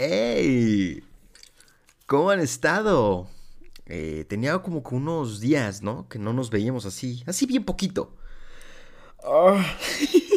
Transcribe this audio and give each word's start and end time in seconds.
¡Hey! 0.00 1.02
¿Cómo 2.06 2.30
han 2.30 2.38
estado? 2.38 3.28
Eh, 3.86 4.24
tenía 4.28 4.56
como 4.60 4.84
que 4.84 4.94
unos 4.94 5.40
días, 5.40 5.82
¿no? 5.82 6.08
Que 6.08 6.20
no 6.20 6.32
nos 6.32 6.50
veíamos 6.50 6.86
así, 6.86 7.24
así 7.26 7.46
bien 7.46 7.64
poquito. 7.64 8.14
Ah. 9.24 9.76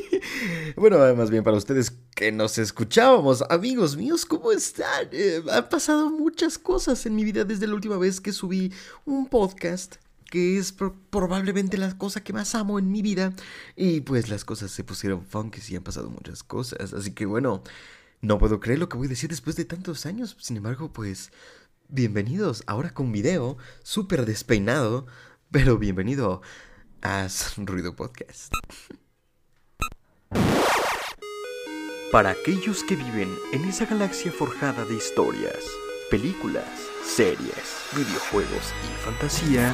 bueno, 0.75 0.97
más 1.13 1.29
bien 1.29 1.43
para 1.43 1.57
ustedes 1.57 1.93
que 2.15 2.31
nos 2.31 2.57
escuchábamos, 2.57 3.43
amigos 3.51 3.95
míos, 3.95 4.25
¿cómo 4.25 4.51
están? 4.51 5.09
Eh, 5.11 5.43
han 5.51 5.69
pasado 5.69 6.09
muchas 6.09 6.57
cosas 6.57 7.05
en 7.05 7.15
mi 7.15 7.23
vida 7.23 7.43
desde 7.43 7.67
la 7.67 7.75
última 7.75 7.99
vez 7.99 8.19
que 8.19 8.33
subí 8.33 8.73
un 9.05 9.27
podcast 9.27 9.97
que 10.31 10.57
es 10.57 10.73
probablemente 11.11 11.77
la 11.77 11.95
cosa 11.99 12.23
que 12.23 12.33
más 12.33 12.55
amo 12.55 12.79
en 12.79 12.91
mi 12.91 13.03
vida. 13.03 13.31
Y 13.75 14.01
pues 14.01 14.27
las 14.27 14.43
cosas 14.43 14.71
se 14.71 14.83
pusieron 14.83 15.23
funky 15.23 15.61
y 15.69 15.75
han 15.75 15.83
pasado 15.83 16.09
muchas 16.09 16.41
cosas. 16.41 16.93
Así 16.93 17.11
que 17.11 17.27
bueno, 17.27 17.61
no 18.21 18.37
puedo 18.37 18.59
creer 18.59 18.79
lo 18.79 18.87
que 18.87 18.97
voy 18.97 19.07
a 19.07 19.09
decir 19.09 19.29
después 19.29 19.55
de 19.55 19.65
tantos 19.65 20.05
años. 20.05 20.37
Sin 20.39 20.57
embargo, 20.57 20.93
pues 20.93 21.31
bienvenidos 21.89 22.63
ahora 22.67 22.93
con 22.93 23.11
video 23.11 23.57
súper 23.83 24.25
despeinado. 24.25 25.07
Pero 25.51 25.77
bienvenido 25.77 26.41
a 27.01 27.27
Ruido 27.57 27.95
Podcast. 27.95 28.53
Para 32.11 32.31
aquellos 32.31 32.83
que 32.83 32.95
viven 32.95 33.33
en 33.53 33.65
esa 33.65 33.85
galaxia 33.85 34.31
forjada 34.31 34.85
de 34.85 34.95
historias, 34.95 35.57
películas, 36.09 36.65
series, 37.03 37.87
videojuegos 37.95 38.73
y 38.83 39.03
fantasía, 39.03 39.73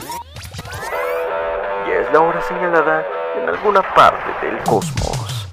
ya 1.88 2.00
es 2.00 2.14
la 2.14 2.22
hora 2.22 2.41
señalada 2.48 3.05
en 3.41 3.50
alguna 3.50 3.81
parte 3.94 4.45
del 4.45 4.64
cosmos. 4.64 5.48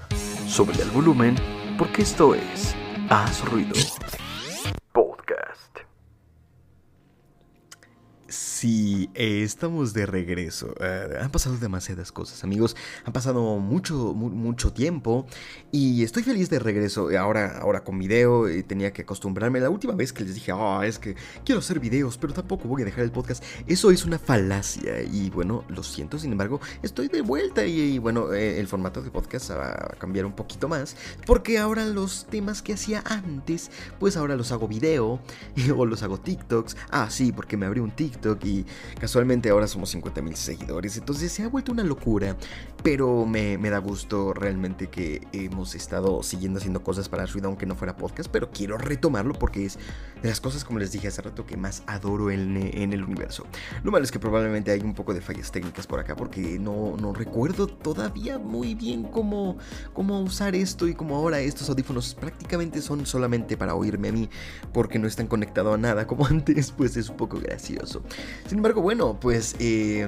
Sobre 0.46 0.80
el 0.80 0.90
volumen, 0.90 1.36
porque 1.78 2.02
esto 2.02 2.34
es 2.34 2.76
Haz 3.08 3.40
Ruido. 3.44 3.74
Eh, 8.66 9.42
estamos 9.42 9.92
de 9.92 10.06
regreso. 10.06 10.74
Eh, 10.80 11.18
han 11.20 11.30
pasado 11.30 11.58
demasiadas 11.58 12.12
cosas, 12.12 12.44
amigos. 12.44 12.76
Han 13.04 13.12
pasado 13.12 13.58
mucho, 13.58 14.14
mucho 14.14 14.72
tiempo. 14.72 15.26
Y 15.70 16.02
estoy 16.02 16.22
feliz 16.22 16.48
de 16.48 16.58
regreso. 16.58 17.10
Ahora, 17.18 17.58
ahora 17.58 17.84
con 17.84 17.98
video. 17.98 18.48
Eh, 18.48 18.62
tenía 18.62 18.92
que 18.92 19.02
acostumbrarme. 19.02 19.60
La 19.60 19.68
última 19.68 19.94
vez 19.94 20.12
que 20.12 20.24
les 20.24 20.34
dije, 20.34 20.52
ah, 20.54 20.80
es 20.86 20.98
que 20.98 21.14
quiero 21.44 21.58
hacer 21.58 21.78
videos, 21.78 22.16
pero 22.16 22.32
tampoco 22.32 22.66
voy 22.66 22.82
a 22.82 22.84
dejar 22.86 23.04
el 23.04 23.12
podcast. 23.12 23.44
Eso 23.66 23.90
es 23.90 24.06
una 24.06 24.18
falacia. 24.18 25.02
Y 25.02 25.28
bueno, 25.28 25.64
lo 25.68 25.82
siento. 25.82 26.18
Sin 26.18 26.32
embargo, 26.32 26.60
estoy 26.82 27.08
de 27.08 27.20
vuelta. 27.20 27.66
Y, 27.66 27.98
bueno, 27.98 28.32
el 28.32 28.66
formato 28.66 29.02
de 29.02 29.10
podcast 29.10 29.50
va 29.50 29.72
a 29.72 29.96
cambiar 29.98 30.24
un 30.24 30.32
poquito 30.32 30.68
más. 30.68 30.96
Porque 31.26 31.58
ahora 31.58 31.84
los 31.84 32.26
temas 32.30 32.62
que 32.62 32.72
hacía 32.72 33.02
antes, 33.04 33.70
pues 34.00 34.16
ahora 34.16 34.36
los 34.36 34.52
hago 34.52 34.68
video. 34.68 35.20
o 35.76 35.84
los 35.84 36.02
hago 36.02 36.18
TikToks. 36.18 36.76
Ah, 36.90 37.08
sí, 37.10 37.30
porque 37.30 37.58
me 37.58 37.66
abrí 37.66 37.80
un 37.80 37.90
TikTok 37.90 38.42
y 38.44 38.53
casualmente 39.00 39.50
ahora 39.50 39.66
somos 39.66 39.90
50 39.90 40.22
mil 40.22 40.36
seguidores. 40.36 40.96
Entonces 40.96 41.32
se 41.32 41.42
ha 41.42 41.48
vuelto 41.48 41.72
una 41.72 41.82
locura. 41.82 42.36
Pero 42.82 43.24
me, 43.26 43.56
da 43.56 43.78
gusto 43.78 44.34
realmente 44.34 44.88
que 44.88 45.26
hemos 45.32 45.74
estado 45.74 46.22
siguiendo 46.22 46.58
haciendo 46.58 46.82
cosas 46.82 47.08
para 47.08 47.26
Ruido, 47.26 47.48
aunque 47.48 47.66
no 47.66 47.74
fuera 47.74 47.96
podcast. 47.96 48.30
Pero 48.30 48.50
quiero 48.50 48.76
retomarlo 48.78 49.34
porque 49.34 49.66
es 49.66 49.78
de 50.22 50.28
las 50.28 50.40
cosas, 50.40 50.64
como 50.64 50.78
les 50.78 50.92
dije 50.92 51.08
hace 51.08 51.22
rato, 51.22 51.46
que 51.46 51.56
más 51.56 51.82
adoro 51.86 52.30
en, 52.30 52.54
el 52.56 53.02
universo. 53.02 53.46
Lo 53.82 53.90
malo 53.90 54.04
es 54.04 54.12
que 54.12 54.18
probablemente 54.18 54.70
hay 54.70 54.80
un 54.80 54.94
poco 54.94 55.14
de 55.14 55.20
fallas 55.20 55.50
técnicas 55.50 55.86
por 55.86 55.98
acá 55.98 56.14
porque 56.14 56.58
no, 56.58 56.96
no 56.98 57.12
recuerdo 57.12 57.66
todavía 57.66 58.38
muy 58.38 58.74
bien 58.74 59.04
cómo, 59.04 59.56
cómo 59.92 60.20
usar 60.20 60.54
esto 60.54 60.86
y 60.86 60.94
como 60.94 61.16
ahora 61.16 61.40
estos 61.40 61.68
audífonos 61.68 62.14
prácticamente 62.14 62.82
son 62.82 63.06
solamente 63.06 63.56
para 63.56 63.74
oírme 63.74 64.08
a 64.08 64.12
mí 64.12 64.28
porque 64.72 64.98
no 64.98 65.06
están 65.06 65.26
conectados 65.26 65.74
a 65.74 65.78
nada 65.78 66.06
como 66.06 66.26
antes, 66.26 66.72
pues 66.72 66.96
es 66.96 67.08
un 67.08 67.16
poco 67.16 67.38
gracioso. 67.38 68.02
Sin 68.46 68.58
embargo, 68.58 68.82
bueno, 68.82 69.18
pues 69.18 69.56
eh, 69.58 70.06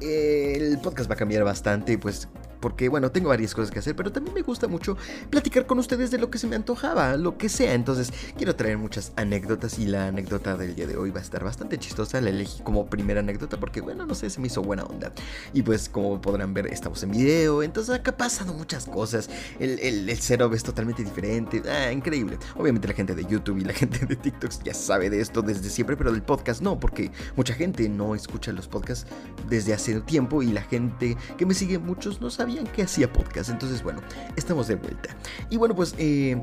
el 0.00 0.78
podcast 0.80 1.08
va 1.10 1.14
a 1.14 1.18
cambiar 1.18 1.44
bastante, 1.44 1.98
pues 1.98 2.28
porque 2.60 2.88
bueno, 2.88 3.10
tengo 3.10 3.28
varias 3.28 3.54
cosas 3.54 3.70
que 3.70 3.78
hacer, 3.78 3.96
pero 3.96 4.12
también 4.12 4.34
me 4.34 4.42
gusta 4.42 4.68
mucho 4.68 4.96
platicar 5.30 5.66
con 5.66 5.78
ustedes 5.78 6.10
de 6.10 6.18
lo 6.18 6.30
que 6.30 6.38
se 6.38 6.46
me 6.46 6.56
antojaba, 6.56 7.16
lo 7.16 7.38
que 7.38 7.48
sea. 7.48 7.74
Entonces, 7.74 8.12
quiero 8.36 8.56
traer 8.56 8.78
muchas 8.78 9.12
anécdotas 9.16 9.78
y 9.78 9.86
la 9.86 10.08
anécdota 10.08 10.56
del 10.56 10.74
día 10.74 10.86
de 10.86 10.96
hoy 10.96 11.10
va 11.10 11.20
a 11.20 11.22
estar 11.22 11.42
bastante 11.42 11.78
chistosa. 11.78 12.20
La 12.20 12.30
elegí 12.30 12.62
como 12.62 12.86
primera 12.86 13.20
anécdota 13.20 13.58
porque, 13.58 13.80
bueno, 13.80 14.06
no 14.06 14.14
sé, 14.14 14.30
se 14.30 14.40
me 14.40 14.46
hizo 14.48 14.62
buena 14.62 14.84
onda. 14.84 15.12
Y 15.52 15.62
pues, 15.62 15.88
como 15.88 16.20
podrán 16.20 16.54
ver, 16.54 16.66
estamos 16.66 17.02
en 17.02 17.10
video, 17.10 17.62
entonces 17.62 17.94
acá 17.94 18.16
pasando 18.16 18.52
muchas 18.52 18.86
cosas. 18.86 19.28
El, 19.58 19.78
el, 19.80 20.08
el 20.08 20.18
setup 20.18 20.54
es 20.54 20.62
totalmente 20.62 21.02
diferente. 21.02 21.62
Ah, 21.68 21.92
increíble. 21.92 22.38
Obviamente 22.56 22.88
la 22.88 22.94
gente 22.94 23.14
de 23.14 23.24
YouTube 23.24 23.58
y 23.58 23.64
la 23.64 23.72
gente 23.80 24.04
de 24.06 24.16
TikTok 24.16 24.50
ya 24.64 24.74
sabe 24.74 25.10
de 25.10 25.20
esto 25.20 25.42
desde 25.42 25.68
siempre, 25.70 25.96
pero 25.96 26.12
del 26.12 26.22
podcast 26.22 26.60
no, 26.62 26.78
porque 26.78 27.10
mucha 27.36 27.54
gente 27.54 27.88
no 27.88 28.14
escucha 28.14 28.52
los 28.52 28.68
podcasts 28.68 29.06
desde 29.48 29.72
hace 29.72 30.00
tiempo 30.00 30.42
y 30.42 30.52
la 30.52 30.62
gente 30.62 31.16
que 31.36 31.46
me 31.46 31.54
sigue, 31.54 31.78
muchos 31.78 32.20
no 32.20 32.30
saben 32.54 32.72
que 32.72 32.82
hacía 32.82 33.12
podcast. 33.12 33.50
Entonces, 33.50 33.82
bueno, 33.82 34.00
estamos 34.36 34.68
de 34.68 34.76
vuelta. 34.76 35.14
Y 35.48 35.56
bueno, 35.56 35.74
pues 35.74 35.94
eh, 35.98 36.40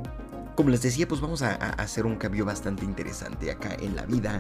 como 0.58 0.72
les 0.72 0.82
decía, 0.82 1.08
pues 1.08 1.22
vamos 1.22 1.44
a, 1.44 1.54
hacer 1.54 2.08
un 2.08 2.16
cambio 2.16 2.44
bastante 2.44 2.84
interesante 2.84 3.52
acá 3.52 3.76
en 3.80 3.96
la 3.96 4.08
vida. 4.08 4.40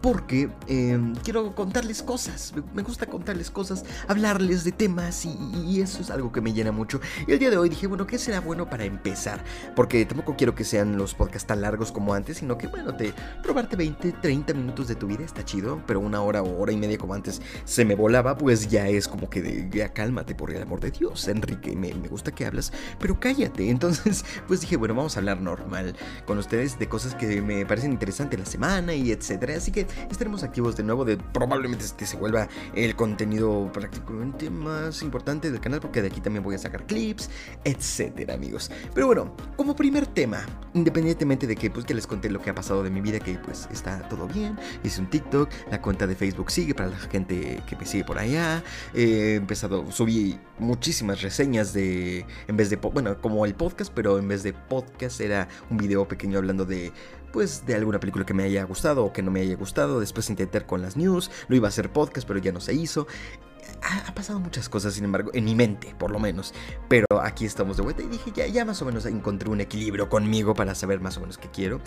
Porque 0.00 0.48
em, 0.66 1.14
quiero 1.16 1.54
contarles 1.54 2.02
cosas. 2.02 2.54
Me 2.72 2.82
gusta 2.82 3.04
contarles 3.04 3.50
cosas, 3.50 3.84
hablarles 4.08 4.64
de 4.64 4.72
temas 4.72 5.26
y, 5.26 5.82
eso 5.82 6.00
es 6.00 6.10
algo 6.10 6.32
que 6.32 6.40
me 6.40 6.54
llena 6.54 6.72
mucho. 6.72 7.02
Y 7.26 7.32
el 7.32 7.38
día 7.38 7.50
de 7.50 7.58
hoy 7.58 7.68
dije, 7.68 7.86
bueno, 7.86 8.06
¿qué 8.06 8.16
será 8.16 8.40
bueno 8.40 8.70
para 8.70 8.84
empezar? 8.84 9.44
Porque 9.76 10.06
tampoco 10.06 10.36
quiero 10.36 10.54
que 10.54 10.64
sean 10.64 10.96
los 10.96 11.14
podcasts 11.14 11.46
tan 11.46 11.60
largos 11.60 11.92
como 11.92 12.14
antes, 12.14 12.38
sino 12.38 12.56
que, 12.56 12.66
bueno, 12.66 12.96
te 12.96 13.12
probarte 13.42 13.76
20, 13.76 14.12
30 14.12 14.54
minutos 14.54 14.88
de 14.88 14.94
tu 14.94 15.06
vida 15.06 15.22
está 15.22 15.44
chido. 15.44 15.82
Pero 15.86 16.00
una 16.00 16.22
hora 16.22 16.42
o 16.42 16.62
hora 16.62 16.72
y 16.72 16.78
media 16.78 16.96
como 16.96 17.12
antes 17.12 17.42
se 17.66 17.84
me 17.84 17.94
volaba, 17.94 18.38
pues 18.38 18.68
ya 18.70 18.88
es 18.88 19.06
como 19.06 19.28
que 19.28 19.42
de, 19.42 19.68
ya 19.70 19.92
cálmate 19.92 20.34
por 20.34 20.50
el 20.50 20.62
amor 20.62 20.80
de 20.80 20.92
Dios, 20.92 21.28
Enrique. 21.28 21.76
Me, 21.76 21.92
me 21.92 22.08
gusta 22.08 22.32
que 22.32 22.46
hablas, 22.46 22.72
pero 22.98 23.20
cállate. 23.20 23.68
Entonces, 23.78 24.24
pues 24.46 24.62
dije, 24.62 24.78
bueno, 24.78 24.94
vamos 24.94 25.16
a 25.16 25.20
hablar 25.20 25.38
normal 25.42 25.57
mal 25.66 25.94
con 26.26 26.38
ustedes 26.38 26.78
de 26.78 26.88
cosas 26.88 27.14
que 27.14 27.42
me 27.42 27.66
parecen 27.66 27.92
interesantes 27.92 28.38
la 28.38 28.46
semana 28.46 28.94
y 28.94 29.10
etcétera. 29.10 29.56
Así 29.56 29.72
que 29.72 29.86
estaremos 30.10 30.42
activos 30.42 30.76
de 30.76 30.82
nuevo. 30.82 31.04
De, 31.04 31.16
probablemente 31.16 31.84
este 31.84 32.06
se 32.06 32.16
vuelva 32.16 32.48
el 32.74 32.96
contenido 32.96 33.70
prácticamente 33.72 34.50
más 34.50 35.02
importante 35.02 35.50
del 35.50 35.60
canal 35.60 35.80
porque 35.80 36.02
de 36.02 36.08
aquí 36.08 36.20
también 36.20 36.42
voy 36.42 36.54
a 36.54 36.58
sacar 36.58 36.86
clips, 36.86 37.30
etcétera, 37.64 38.34
amigos. 38.34 38.70
Pero 38.94 39.06
bueno, 39.06 39.34
como 39.56 39.74
primer 39.74 40.06
tema, 40.06 40.44
independientemente 40.74 41.46
de 41.46 41.56
que 41.56 41.70
pues 41.70 41.84
que 41.84 41.94
les 41.94 42.06
conté 42.06 42.30
lo 42.30 42.40
que 42.40 42.50
ha 42.50 42.54
pasado 42.54 42.82
de 42.82 42.90
mi 42.90 43.00
vida, 43.00 43.18
que 43.18 43.34
pues 43.38 43.68
está 43.72 44.08
todo 44.08 44.26
bien, 44.26 44.58
hice 44.82 45.00
un 45.00 45.08
TikTok, 45.08 45.50
la 45.70 45.80
cuenta 45.80 46.06
de 46.06 46.14
Facebook 46.14 46.50
sigue 46.50 46.74
para 46.74 46.90
la 46.90 46.98
gente 46.98 47.62
que 47.66 47.76
me 47.76 47.86
sigue 47.86 48.04
por 48.04 48.18
allá. 48.18 48.62
He 48.94 49.34
empezado, 49.34 49.90
subí 49.90 50.38
muchísimas 50.58 51.22
reseñas 51.22 51.72
de, 51.72 52.26
en 52.46 52.56
vez 52.56 52.70
de, 52.70 52.76
bueno, 52.76 53.20
como 53.20 53.44
el 53.46 53.54
podcast, 53.54 53.92
pero 53.94 54.18
en 54.18 54.28
vez 54.28 54.42
de 54.42 54.52
podcast 54.52 55.20
era 55.20 55.48
un 55.70 55.76
video 55.76 56.06
pequeño 56.06 56.38
hablando 56.38 56.64
de 56.64 56.92
pues 57.32 57.66
de 57.66 57.74
alguna 57.74 58.00
película 58.00 58.24
que 58.24 58.34
me 58.34 58.44
haya 58.44 58.64
gustado 58.64 59.04
o 59.04 59.12
que 59.12 59.22
no 59.22 59.30
me 59.30 59.40
haya 59.40 59.54
gustado. 59.56 60.00
Después 60.00 60.30
intenté 60.30 60.60
con 60.62 60.82
las 60.82 60.96
news, 60.96 61.30
lo 61.48 61.56
iba 61.56 61.68
a 61.68 61.70
hacer 61.70 61.92
podcast, 61.92 62.26
pero 62.26 62.40
ya 62.40 62.52
no 62.52 62.60
se 62.60 62.74
hizo. 62.74 63.06
Ha, 63.82 64.14
pasado 64.14 64.40
muchas 64.40 64.68
cosas, 64.68 64.94
sin 64.94 65.04
embargo, 65.04 65.30
en 65.34 65.44
mi 65.44 65.54
mente, 65.54 65.94
por 65.98 66.10
lo 66.10 66.18
menos. 66.18 66.52
Pero 66.88 67.06
aquí 67.22 67.44
estamos 67.44 67.76
de 67.76 67.82
vuelta 67.82 68.02
y 68.02 68.08
dije, 68.08 68.32
ya, 68.34 68.46
ya 68.46 68.64
más 68.64 68.82
o 68.82 68.84
menos 68.84 69.06
encontré 69.06 69.48
un 69.48 69.60
equilibrio 69.60 70.08
conmigo 70.08 70.54
para 70.54 70.74
saber 70.74 71.00
más 71.00 71.16
o 71.16 71.20
menos 71.20 71.38
qué 71.38 71.48
quiero. 71.48 71.80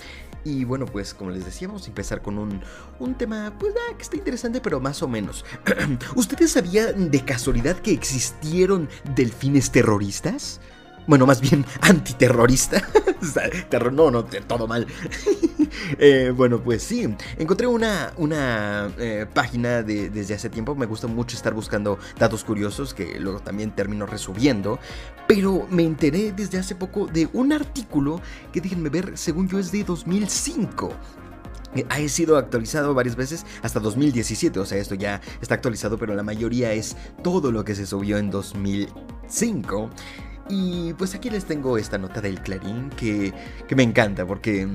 Y 0.44 0.64
bueno, 0.64 0.86
pues 0.86 1.14
como 1.14 1.32
les 1.32 1.46
decía, 1.46 1.68
vamos 1.68 1.86
a 1.86 1.88
empezar 1.88 2.22
con 2.22 2.38
un, 2.38 2.62
un 3.00 3.16
tema, 3.16 3.54
pues 3.60 3.74
ah, 3.76 3.94
que 3.96 4.04
está 4.04 4.16
interesante, 4.16 4.62
pero 4.62 4.80
más 4.80 5.04
o 5.04 5.08
menos. 5.08 5.46
¿Ustedes 6.16 6.52
sabían 6.52 7.12
de 7.12 7.26
casualidad 7.26 7.78
que 7.78 7.92
existieron 7.92 8.90
delfines 9.16 9.72
terroristas? 9.72 10.62
Bueno, 11.08 11.26
más 11.26 11.42
bien 11.42 11.66
antiterrorista. 11.82 12.82
Terror, 13.70 13.94
no, 13.94 14.12
no, 14.12 14.26
todo 14.26 14.68
mal. 14.68 14.88
Eh, 15.98 16.34
bueno, 16.36 16.62
pues 16.62 16.84
sí. 16.84 17.08
Encontré 17.38 17.66
una, 17.66 18.14
una 18.18 18.92
eh, 18.98 19.26
página 19.34 19.82
de, 19.84 20.10
desde 20.10 20.34
hace 20.34 20.50
tiempo. 20.50 20.76
Me 20.76 20.86
gusta 20.86 21.08
mucho 21.08 21.36
estar 21.36 21.54
buscando 21.54 21.98
datos 22.20 22.44
curiosos 22.44 22.94
que 22.94 23.20
luego 23.20 23.40
también 23.40 23.72
termino 23.72 24.06
resubiendo. 24.06 24.80
Pero 25.28 25.68
me 25.70 25.84
enteré 25.84 26.34
desde 26.34 26.60
hace 26.60 26.76
poco 26.76 27.08
de 27.08 27.30
un 27.34 27.54
artículo 27.54 28.22
que 28.52 28.60
déjenme 28.62 28.90
ver, 28.90 29.18
según 29.18 29.48
yo 29.48 29.60
es 29.60 29.72
de 29.72 29.84
2005 29.84 30.92
eh, 31.76 31.86
ha 31.90 32.08
sido 32.10 32.38
actualizado 32.38 32.94
varias 32.94 33.16
veces 33.16 33.46
hasta 33.62 33.80
2017, 33.80 34.60
o 34.60 34.66
sea, 34.66 34.78
esto 34.78 34.96
ya 34.96 35.22
está 35.42 35.56
actualizado, 35.56 35.98
pero 35.98 36.14
la 36.16 36.24
mayoría 36.24 36.74
es 36.74 36.98
todo 37.24 37.52
lo 37.52 37.64
que 37.64 37.76
se 37.76 37.86
subió 37.86 38.18
en 38.18 38.30
2005. 38.30 39.90
Y 40.52 40.94
pues 40.96 41.16
aquí 41.16 41.30
les 41.30 41.46
tengo 41.46 41.78
esta 41.78 41.98
nota 41.98 42.20
del 42.20 42.42
Clarín 42.42 42.90
que, 42.90 43.34
me 43.74 43.84
encanta 43.84 44.28
porque... 44.28 44.68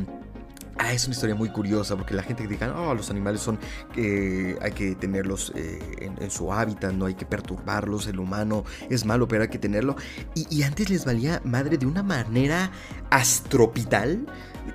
Ah, 0.78 0.93
es 0.93 1.06
una 1.06 1.14
historia 1.14 1.34
muy 1.34 1.49
curiosa 1.49 1.96
porque 1.96 2.12
la 2.12 2.23
gente 2.23 2.43
que 2.43 2.50
diga, 2.50 2.78
oh, 2.78 2.94
los 2.94 3.08
animales 3.11 3.40
son 3.40 3.58
que 3.94 4.58
hay 4.61 4.73
que 4.73 4.94
tenerlos 4.94 5.50
eh, 5.55 6.11
en, 6.20 6.31
su 6.31 6.52
hábitat, 6.52 6.93
no 6.93 7.06
hay 7.06 7.14
que 7.14 7.25
perturbarlos, 7.25 8.06
el 8.08 8.19
humano 8.19 8.62
es 8.90 9.06
malo, 9.06 9.26
pero 9.26 9.43
hay 9.43 9.49
que 9.49 9.58
tenerlo. 9.58 9.96
Y, 10.34 10.62
antes 10.64 10.90
les 10.90 11.06
valía 11.06 11.40
madre 11.44 11.79
de 11.79 11.87
una 11.87 12.02
manera 12.02 12.70
astropital 13.08 14.26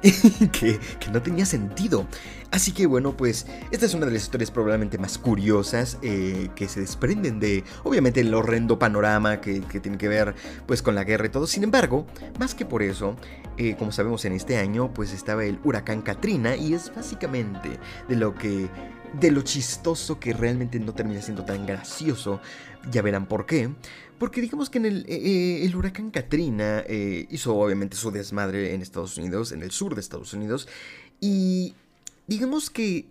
que, 0.52 0.80
no 1.12 1.22
tenía 1.22 1.46
sentido. 1.46 2.08
Así 2.52 2.74
que 2.74 2.86
bueno, 2.86 3.16
pues 3.16 3.48
esta 3.72 3.86
es 3.86 3.94
una 3.94 4.06
de 4.06 4.12
las 4.12 4.24
historias 4.24 4.52
probablemente 4.52 4.98
más 4.98 5.18
curiosas 5.18 5.98
eh, 6.02 6.50
que 6.54 6.68
se 6.68 6.82
desprenden 6.82 7.40
de, 7.40 7.64
obviamente, 7.86 8.20
el 8.20 8.34
horrendo 8.34 8.78
panorama 8.78 9.40
que, 9.40 9.62
tiene 9.62 9.98
que 9.98 10.10
ver 10.10 10.36
pues 10.66 10.82
con 10.82 10.94
la 10.94 11.06
guerra 11.06 11.28
y 11.28 11.30
todo. 11.30 11.48
Sin 11.48 11.64
embargo, 11.64 12.06
más 12.40 12.54
que 12.54 12.66
por 12.66 12.84
eso, 12.84 13.16
eh, 13.58 13.78
como 13.80 13.94
sabemos 13.94 14.26
en 14.26 14.34
este 14.34 14.58
año, 14.58 14.94
pues 14.94 15.14
estaba 15.14 15.46
el 15.46 15.60
huracán 15.64 16.02
Katrina 16.02 16.58
y 16.58 16.74
es 16.74 16.94
básicamente 16.94 17.80
de 18.10 18.16
lo 18.18 18.36
que 18.36 18.68
de 19.20 19.30
lo 19.30 19.42
chistoso 19.42 20.22
que 20.22 20.32
realmente 20.32 20.80
no 20.80 20.94
termina 20.94 21.22
siendo 21.22 21.46
tan 21.46 21.66
gracioso. 21.66 22.42
Ya 22.92 23.02
verán 23.02 23.28
por 23.28 23.46
qué. 23.46 23.70
Porque 24.18 24.42
digamos 24.42 24.70
que 24.70 24.78
en 24.78 24.86
el, 24.86 25.06
eh, 25.08 25.66
el 25.66 25.76
huracán 25.76 26.12
Katrina 26.12 26.84
hizo 27.30 27.56
obviamente 27.56 27.96
su 27.96 28.12
desmadre 28.12 28.74
en 28.74 28.82
Estados 28.82 29.18
Unidos, 29.18 29.54
en 29.54 29.64
el 29.64 29.72
sur 29.72 29.96
de 29.96 30.02
Estados 30.02 30.34
Unidos. 30.34 30.68
Y 31.20 31.76
digamos 32.28 32.70
que 32.70 33.08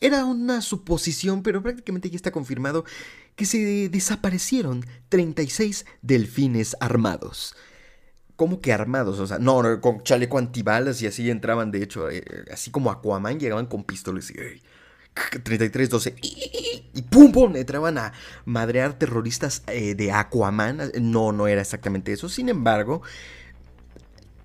era 0.00 0.24
una 0.24 0.60
suposición, 0.60 1.42
pero 1.42 1.62
prácticamente 1.62 2.10
ya 2.10 2.16
está 2.16 2.30
confirmado 2.30 2.84
que 3.36 3.46
se 3.46 3.88
desaparecieron 3.88 4.84
36 5.08 5.86
delfines 6.02 6.76
armados. 6.80 7.54
¿Cómo 8.36 8.60
que 8.60 8.72
armados? 8.72 9.18
O 9.18 9.26
sea, 9.26 9.38
no, 9.38 9.80
con 9.80 10.02
chaleco 10.02 10.38
antibalas 10.38 11.00
y 11.02 11.06
así 11.06 11.28
entraban, 11.30 11.70
de 11.70 11.82
hecho, 11.82 12.10
eh, 12.10 12.24
así 12.52 12.70
como 12.70 12.90
Aquaman, 12.90 13.38
llegaban 13.38 13.66
con 13.66 13.84
pistolas 13.84 14.30
y... 14.30 14.34
33, 15.42 15.90
12 15.90 16.14
y 16.22 17.02
pum 17.02 17.32
pum 17.32 17.56
entraban 17.56 17.98
a 17.98 18.12
madrear 18.44 18.98
terroristas 18.98 19.62
eh, 19.66 19.94
de 19.94 20.12
Aquaman. 20.12 20.92
No, 21.00 21.32
no 21.32 21.48
era 21.48 21.60
exactamente 21.60 22.12
eso. 22.12 22.28
Sin 22.28 22.48
embargo, 22.48 23.02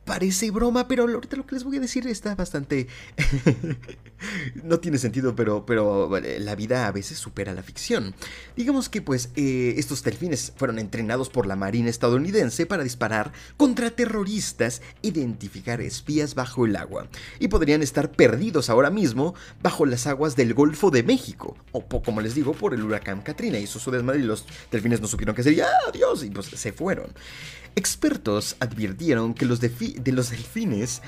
parece 0.05 0.51
broma, 0.51 0.87
pero 0.87 1.03
ahorita 1.03 1.35
lo 1.35 1.45
que 1.45 1.55
les 1.55 1.63
voy 1.63 1.77
a 1.77 1.81
decir 1.81 2.07
está 2.07 2.35
bastante... 2.35 2.87
no 4.63 4.79
tiene 4.79 4.97
sentido, 4.97 5.35
pero, 5.35 5.65
pero 5.65 6.09
la 6.39 6.55
vida 6.55 6.87
a 6.87 6.91
veces 6.91 7.17
supera 7.17 7.53
la 7.53 7.63
ficción. 7.63 8.15
Digamos 8.55 8.89
que 8.89 9.01
pues 9.01 9.29
eh, 9.35 9.73
estos 9.77 10.03
delfines 10.03 10.53
fueron 10.55 10.79
entrenados 10.79 11.29
por 11.29 11.47
la 11.47 11.55
Marina 11.55 11.89
estadounidense 11.89 12.65
para 12.65 12.83
disparar 12.83 13.31
contra 13.57 13.91
terroristas, 13.91 14.81
identificar 15.01 15.81
espías 15.81 16.35
bajo 16.35 16.65
el 16.65 16.75
agua, 16.75 17.07
y 17.39 17.47
podrían 17.47 17.81
estar 17.81 18.11
perdidos 18.11 18.69
ahora 18.69 18.89
mismo 18.89 19.35
bajo 19.61 19.85
las 19.85 20.07
aguas 20.07 20.35
del 20.35 20.53
Golfo 20.53 20.91
de 20.91 21.03
México, 21.03 21.57
o 21.71 21.83
como 22.01 22.21
les 22.21 22.35
digo, 22.35 22.53
por 22.53 22.73
el 22.73 22.83
huracán 22.83 23.21
Katrina. 23.21 23.59
Hizo 23.59 23.79
su 23.79 23.91
desmadre 23.91 24.19
y 24.19 24.23
los 24.23 24.45
delfines 24.71 25.01
no 25.01 25.07
supieron 25.07 25.35
qué 25.35 25.43
sería, 25.43 25.67
adiós, 25.87 26.23
y 26.23 26.29
pues 26.29 26.47
se 26.47 26.71
fueron. 26.71 27.13
Expertos 27.75 28.55
advirtieron 28.59 29.33
que 29.33 29.45
los 29.45 29.59
de, 29.59 30.01
los 30.11 30.29
delfines 30.29 31.01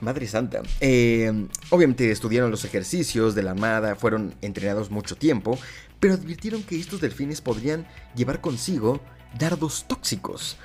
Madre 0.00 0.26
Santa. 0.26 0.62
Eh, 0.80 1.46
obviamente 1.68 2.10
estudiaron 2.10 2.50
los 2.50 2.64
ejercicios 2.64 3.34
de 3.34 3.42
la 3.42 3.50
armada, 3.50 3.96
fueron 3.96 4.34
entrenados 4.40 4.90
mucho 4.90 5.14
tiempo, 5.14 5.58
pero 6.00 6.14
advirtieron 6.14 6.62
que 6.62 6.80
estos 6.80 7.00
delfines 7.00 7.40
podrían 7.40 7.86
llevar 8.14 8.40
consigo 8.40 9.00
dardos 9.38 9.84
tóxicos 9.86 10.56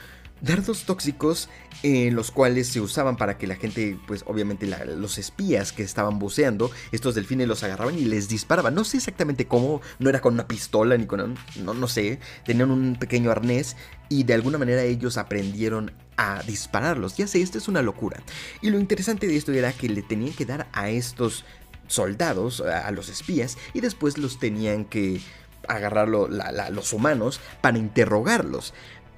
dardos 0.41 0.83
tóxicos 0.83 1.49
en 1.83 2.15
los 2.15 2.31
cuales 2.31 2.67
se 2.67 2.81
usaban 2.81 3.17
para 3.17 3.37
que 3.37 3.47
la 3.47 3.55
gente, 3.55 3.97
pues 4.07 4.23
obviamente 4.27 4.67
los 4.67 5.17
espías 5.17 5.71
que 5.71 5.83
estaban 5.83 6.19
buceando, 6.19 6.71
estos 6.91 7.15
delfines 7.15 7.47
los 7.47 7.63
agarraban 7.63 7.97
y 7.97 8.05
les 8.05 8.27
disparaban. 8.27 8.75
No 8.75 8.83
sé 8.83 8.97
exactamente 8.97 9.47
cómo, 9.47 9.81
no 9.99 10.09
era 10.09 10.21
con 10.21 10.33
una 10.33 10.47
pistola 10.47 10.97
ni 10.97 11.05
con, 11.05 11.35
no, 11.61 11.73
no 11.73 11.87
sé, 11.87 12.19
tenían 12.43 12.71
un 12.71 12.95
pequeño 12.95 13.31
arnés 13.31 13.75
y 14.09 14.23
de 14.23 14.33
alguna 14.33 14.57
manera 14.57 14.83
ellos 14.83 15.17
aprendieron 15.17 15.91
a 16.17 16.41
dispararlos. 16.43 17.17
Ya 17.17 17.27
sé, 17.27 17.41
esto 17.41 17.57
es 17.57 17.67
una 17.67 17.81
locura. 17.81 18.21
Y 18.61 18.69
lo 18.69 18.79
interesante 18.79 19.27
de 19.27 19.35
esto 19.35 19.51
era 19.51 19.73
que 19.73 19.89
le 19.89 20.01
tenían 20.01 20.33
que 20.33 20.45
dar 20.45 20.67
a 20.73 20.89
estos 20.89 21.45
soldados, 21.87 22.61
a, 22.61 22.89
los 22.91 23.09
espías, 23.09 23.57
y 23.73 23.81
después 23.81 24.17
los 24.17 24.39
tenían 24.39 24.85
que 24.85 25.21
agarrar 25.67 26.07
los 26.07 26.93
humanos 26.93 27.39
para 27.61 27.77
interrogarlos. 27.77 28.73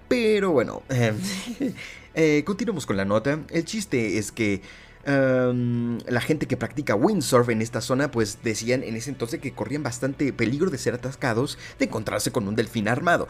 Pero 0.08 0.52
bueno, 0.52 0.84
eh, 0.90 2.44
continuamos 2.46 2.86
con 2.86 2.98
la 2.98 3.06
nota. 3.06 3.40
El 3.50 3.66
chiste 3.66 4.18
es 4.18 4.32
que 4.32 4.62
em, 5.06 5.98
la 6.08 6.22
gente 6.22 6.48
que 6.48 6.58
practica 6.58 6.96
windsurf 6.96 7.50
en 7.50 7.62
esta 7.62 7.82
zona, 7.82 8.10
pues 8.12 8.40
decían 8.44 8.84
en 8.84 8.96
ese 8.96 9.10
entonces 9.10 9.40
que 9.40 9.52
corrían 9.52 9.84
bastante 9.84 10.32
peligro 10.34 10.70
de 10.70 10.78
ser 10.78 10.94
atascados, 10.94 11.58
de 11.80 11.86
encontrarse 11.86 12.32
con 12.32 12.48
un 12.48 12.56
delfín 12.56 12.88
armado 12.88 13.28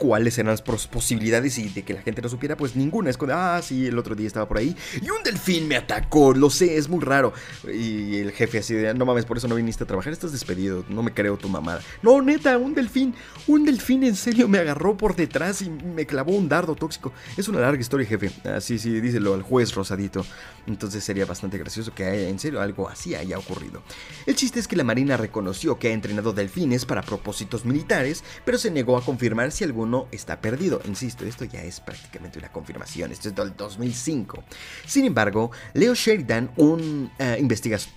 cuáles 0.00 0.38
eran 0.38 0.50
las 0.52 0.62
posibilidades 0.62 1.58
y 1.58 1.68
de 1.68 1.82
que 1.82 1.92
la 1.92 2.00
gente 2.00 2.22
no 2.22 2.28
supiera, 2.30 2.56
pues 2.56 2.74
ninguna. 2.74 3.10
Es 3.10 3.18
como, 3.18 3.32
ah, 3.34 3.60
sí, 3.62 3.86
el 3.86 3.98
otro 3.98 4.14
día 4.14 4.26
estaba 4.26 4.48
por 4.48 4.56
ahí 4.56 4.74
y 5.00 5.10
un 5.10 5.22
delfín 5.22 5.68
me 5.68 5.76
atacó, 5.76 6.32
lo 6.32 6.48
sé, 6.48 6.78
es 6.78 6.88
muy 6.88 7.04
raro. 7.04 7.34
Y 7.72 8.16
el 8.16 8.32
jefe 8.32 8.58
así 8.58 8.74
de, 8.74 8.94
no 8.94 9.04
mames, 9.04 9.26
por 9.26 9.36
eso 9.36 9.46
no 9.46 9.54
viniste 9.54 9.84
a 9.84 9.86
trabajar, 9.86 10.12
estás 10.12 10.32
despedido, 10.32 10.84
no 10.88 11.02
me 11.02 11.12
creo 11.12 11.36
tu 11.36 11.50
mamada. 11.50 11.82
No, 12.02 12.22
neta, 12.22 12.56
un 12.56 12.74
delfín, 12.74 13.14
un 13.46 13.64
delfín 13.66 14.02
en 14.04 14.16
serio 14.16 14.48
me 14.48 14.58
agarró 14.58 14.96
por 14.96 15.14
detrás 15.14 15.60
y 15.60 15.68
me 15.68 16.06
clavó 16.06 16.32
un 16.32 16.48
dardo 16.48 16.74
tóxico. 16.74 17.12
Es 17.36 17.48
una 17.48 17.60
larga 17.60 17.80
historia, 17.80 18.06
jefe. 18.06 18.30
Así, 18.48 18.78
sí, 18.78 19.00
díselo 19.00 19.34
al 19.34 19.42
juez 19.42 19.74
rosadito. 19.74 20.24
Entonces 20.66 21.04
sería 21.04 21.26
bastante 21.26 21.58
gracioso 21.58 21.94
que 21.94 22.04
haya, 22.04 22.28
en 22.28 22.38
serio 22.38 22.62
algo 22.62 22.88
así 22.88 23.14
haya 23.14 23.38
ocurrido. 23.38 23.82
El 24.24 24.34
chiste 24.34 24.60
es 24.60 24.66
que 24.66 24.76
la 24.76 24.84
Marina 24.84 25.18
reconoció 25.18 25.78
que 25.78 25.88
ha 25.88 25.92
entrenado 25.92 26.32
delfines 26.32 26.86
para 26.86 27.02
propósitos 27.02 27.66
militares, 27.66 28.24
pero 28.46 28.56
se 28.56 28.70
negó 28.70 28.96
a 28.96 29.04
confirmar 29.04 29.52
si 29.52 29.64
alguno 29.64 29.89
no 29.90 30.06
está 30.12 30.40
perdido. 30.40 30.80
Insisto, 30.84 31.24
esto 31.24 31.44
ya 31.44 31.62
es 31.62 31.80
prácticamente 31.80 32.38
una 32.38 32.50
confirmación. 32.50 33.12
Esto 33.12 33.28
es 33.28 33.34
del 33.34 33.56
2005. 33.56 34.42
Sin 34.86 35.04
embargo, 35.04 35.50
Leo 35.74 35.94
Sheridan, 35.94 36.50
un, 36.56 37.10
eh, 37.18 37.46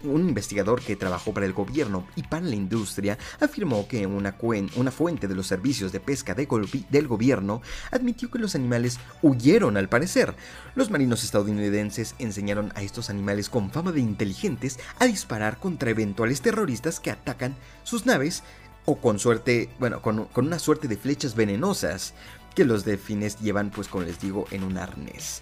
un 0.04 0.28
investigador 0.28 0.81
que 0.81 0.95
trabajó 0.95 1.34
para 1.34 1.45
el 1.45 1.54
gobierno 1.54 2.06
y 2.16 2.24
para 2.24 2.45
la 2.45 2.56
industria, 2.56 3.18
afirmó 3.40 3.88
que 3.88 4.06
una, 4.07 4.36
una 4.75 4.92
fuente 4.92 5.28
de 5.28 5.36
los 5.36 5.48
servicios 5.48 5.92
de 5.92 6.00
pesca 6.00 6.34
del 6.36 7.07
gobierno 7.07 7.62
admitió 7.92 8.30
que 8.30 8.39
los 8.39 8.56
animales 8.56 9.00
huyeron 9.22 9.78
al 9.78 9.89
parecer. 9.89 10.36
Los 10.75 10.89
marinos 10.89 11.24
estadounidenses 11.24 12.16
enseñaron 12.19 12.72
a 12.75 12.81
estos 12.81 13.10
animales 13.10 13.50
con 13.50 13.72
fama 13.72 13.92
de 13.92 14.01
inteligentes 14.01 14.80
a 15.00 15.06
disparar 15.06 15.60
contra 15.60 15.92
eventuales 15.92 16.42
terroristas 16.42 17.00
que 17.00 17.12
atacan 17.12 17.56
sus 17.84 18.06
naves 18.06 18.44
o 18.86 18.98
con 18.98 19.20
suerte, 19.20 19.70
bueno, 19.80 20.02
con, 20.02 20.28
una 20.36 20.60
suerte 20.60 20.88
de 20.88 20.98
flechas 20.98 21.36
venenosas 21.36 22.14
que 22.56 22.66
los 22.66 22.86
delfines 22.86 23.40
llevan, 23.40 23.72
pues 23.72 23.88
como 23.88 24.04
les 24.04 24.20
digo, 24.20 24.46
en 24.52 24.64
un 24.64 24.78
arnés. 24.78 25.42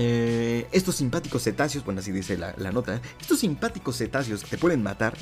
Eh, 0.00 0.68
estos 0.70 0.94
simpáticos 0.94 1.42
cetáceos, 1.42 1.84
bueno, 1.84 1.98
así 1.98 2.12
dice 2.12 2.38
la, 2.38 2.52
nota, 2.70 3.00
estos 3.20 3.40
simpáticos 3.40 3.98
cetáceos 3.98 4.44
que 4.44 4.50
te 4.50 4.56
pueden 4.58 4.80
matar, 4.80 5.18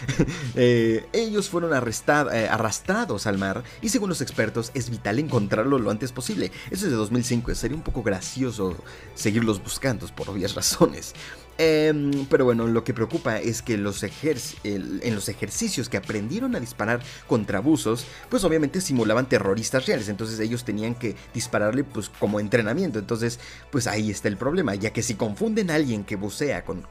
eh, 0.56 1.06
ellos 1.12 1.48
fueron 1.48 1.70
eh, 1.72 2.48
arrastrados 2.50 3.28
al 3.28 3.38
mar 3.38 3.62
y 3.82 3.88
según 3.88 4.08
los 4.08 4.20
expertos 4.20 4.72
es 4.74 4.90
vital 4.90 5.20
encontrarlo 5.20 5.78
lo 5.78 5.92
antes 5.92 6.10
posible. 6.10 6.50
Eso 6.72 6.86
es 6.86 6.90
de 6.90 6.96
2005, 6.96 7.54
sería 7.54 7.76
un 7.76 7.84
poco 7.84 8.02
gracioso 8.02 8.76
seguirlos 9.14 9.62
buscando 9.62 10.04
por 10.08 10.28
obvias 10.28 10.56
razones. 10.56 11.14
Em, 11.58 12.26
pero 12.26 12.44
bueno, 12.44 12.66
lo 12.66 12.84
que 12.84 12.92
preocupa 12.92 13.38
es 13.38 13.62
que 13.62 13.74
en 13.74 13.84
los 13.84 14.02
ejercicios 14.02 15.88
que 15.88 15.96
aprendieron 15.96 16.54
a 16.54 16.60
disparar 16.60 17.00
contra 17.26 17.60
buzos, 17.60 18.06
pues 18.28 18.44
obviamente 18.44 18.80
simulaban 18.80 19.28
terroristas 19.28 19.86
reales, 19.86 20.08
entonces 20.08 20.38
ellos 20.40 20.64
tenían 20.64 20.94
que 20.94 21.16
dispararle 21.32 21.84
pues 21.84 22.10
como 22.10 22.40
entrenamiento, 22.40 22.98
entonces 22.98 23.40
pues 23.70 23.86
ahí 23.86 24.10
está 24.10 24.28
el 24.28 24.36
problema, 24.36 24.74
ya 24.74 24.92
que 24.92 25.02
si 25.02 25.14
confunden 25.14 25.70
a 25.70 25.76
alguien 25.76 26.04
que 26.04 26.16
bucea 26.16 26.64
con 26.64 26.84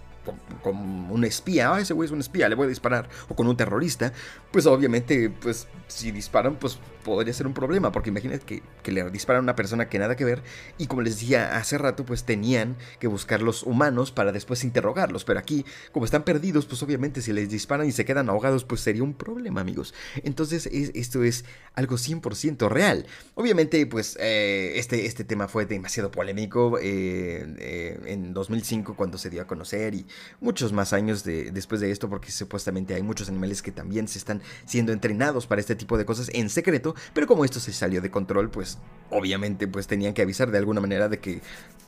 con, 0.64 1.12
un 1.12 1.24
espía, 1.24 1.72
ah, 1.72 1.80
ese 1.80 1.94
güey 1.94 2.08
es 2.08 2.12
un 2.12 2.20
espía, 2.20 2.50
le 2.50 2.56
voy 2.56 2.66
a 2.66 2.70
disparar, 2.70 3.08
o 3.30 3.36
con 3.36 3.48
un 3.48 3.56
terrorista, 3.56 4.12
pues 4.52 4.66
obviamente, 4.66 5.30
pues 5.30 5.68
si 5.88 6.12
disparan, 6.12 6.56
pues 6.56 6.80
podría 7.06 7.34
ser 7.34 7.48
un 7.48 7.54
problema, 7.54 7.92
porque 7.92 8.10
imagínate 8.10 8.62
que, 8.84 8.92
le 8.92 9.10
disparan 9.12 9.42
a 9.42 9.44
una 9.44 9.56
persona 9.56 9.88
que 9.88 10.00
nada 10.00 10.16
que 10.16 10.26
ver, 10.26 10.42
y 10.78 10.88
como 10.88 11.02
les 11.02 11.16
decía 11.16 11.56
hace 11.56 11.78
rato, 11.78 12.06
pues 12.06 12.24
tenían 12.24 12.76
que 13.00 13.08
buscar 13.08 13.42
los 13.42 13.64
humanos 13.64 14.12
para 14.12 14.32
después 14.32 14.64
interrogarlos, 14.64 15.24
pero 15.24 15.40
aquí, 15.40 15.66
como 15.92 16.06
están 16.06 16.24
perdidos, 16.24 16.66
pues 16.66 16.82
obviamente 16.84 17.22
si 17.22 17.32
les 17.32 17.50
disparan 17.50 17.88
y 17.88 17.92
se 17.92 18.06
quedan 18.06 18.30
ahogados, 18.30 18.66
pues 18.66 18.82
sería 18.82 19.04
un 19.04 19.14
problema, 19.14 19.62
amigos. 19.62 19.94
Entonces, 20.24 20.68
esto 20.68 21.24
es 21.24 21.46
algo 21.74 21.98
100% 21.98 22.70
real. 22.70 23.06
Obviamente, 23.36 23.86
pues 23.86 24.18
eh, 24.20 24.74
este, 24.76 25.06
este 25.06 25.24
tema 25.24 25.48
fue 25.48 25.66
demasiado 25.66 26.10
polémico 26.10 26.80
eh, 26.80 27.46
eh, 27.60 28.00
en 28.06 28.34
2005 28.34 28.96
cuando 28.96 29.18
se 29.18 29.30
dio 29.30 29.42
a 29.42 29.48
conocer 29.48 29.94
y 29.94 30.08
muchos 30.40 30.74
más 30.74 30.94
años 30.94 31.24
de, 31.24 31.52
después 31.52 31.82
de 31.82 31.92
esto, 31.92 32.10
porque 32.10 32.32
supuestamente 32.32 32.96
hay 32.96 33.04
muchos 33.04 33.30
animales 33.30 33.62
que 33.62 33.72
también 33.72 34.08
se 34.08 34.18
están 34.18 34.42
siendo 34.66 34.92
entrenados 34.92 35.46
para 35.48 35.62
este 35.62 35.76
tipo 35.76 35.98
de 35.98 36.06
cosas 36.06 36.30
en 36.34 36.50
secreto, 36.50 36.95
pero 37.14 37.28
como 37.28 37.46
esto 37.46 37.60
se 37.60 37.74
salió 37.74 38.02
de 38.02 38.12
control, 38.12 38.50
pues 38.50 38.78
obviamente 39.10 39.68
pues 39.68 39.88
tenían 39.88 40.14
que 40.14 40.22
avisar 40.22 40.52
de 40.52 40.58
alguna 40.58 40.82
manera 40.82 41.10
de 41.10 41.20
que 41.20 41.42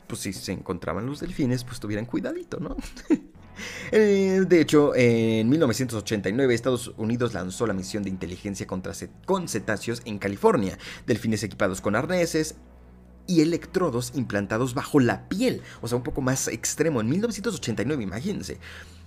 pues 0.08 0.22
si 0.22 0.34
se 0.34 0.54
encontraban 0.54 1.06
los 1.06 1.20
delfines, 1.20 1.64
pues 1.64 1.80
tuvieran 1.80 2.06
cuidadito, 2.06 2.60
¿no? 2.60 2.76
Eh, 3.92 4.46
de 4.48 4.62
hecho, 4.62 4.94
en 4.96 5.50
1989 5.50 6.54
Estados 6.54 6.94
Unidos 6.96 7.34
lanzó 7.34 7.66
la 7.66 7.74
misión 7.74 8.04
de 8.04 8.12
inteligencia 8.12 8.68
contra 8.68 8.94
con 9.26 9.48
cetáceos 9.48 10.04
en 10.06 10.20
California. 10.20 10.78
Delfines 11.08 11.42
equipados 11.42 11.82
con 11.82 11.96
arneses, 11.96 12.54
y 13.28 13.42
electrodos 13.42 14.14
implantados 14.16 14.74
bajo 14.74 15.00
la 15.00 15.28
piel, 15.28 15.62
o 15.82 15.88
sea, 15.88 15.98
un 15.98 16.04
poco 16.04 16.22
más 16.22 16.48
extremo, 16.48 17.02
en 17.02 17.10
1989, 17.10 18.02
imagínense. 18.02 18.58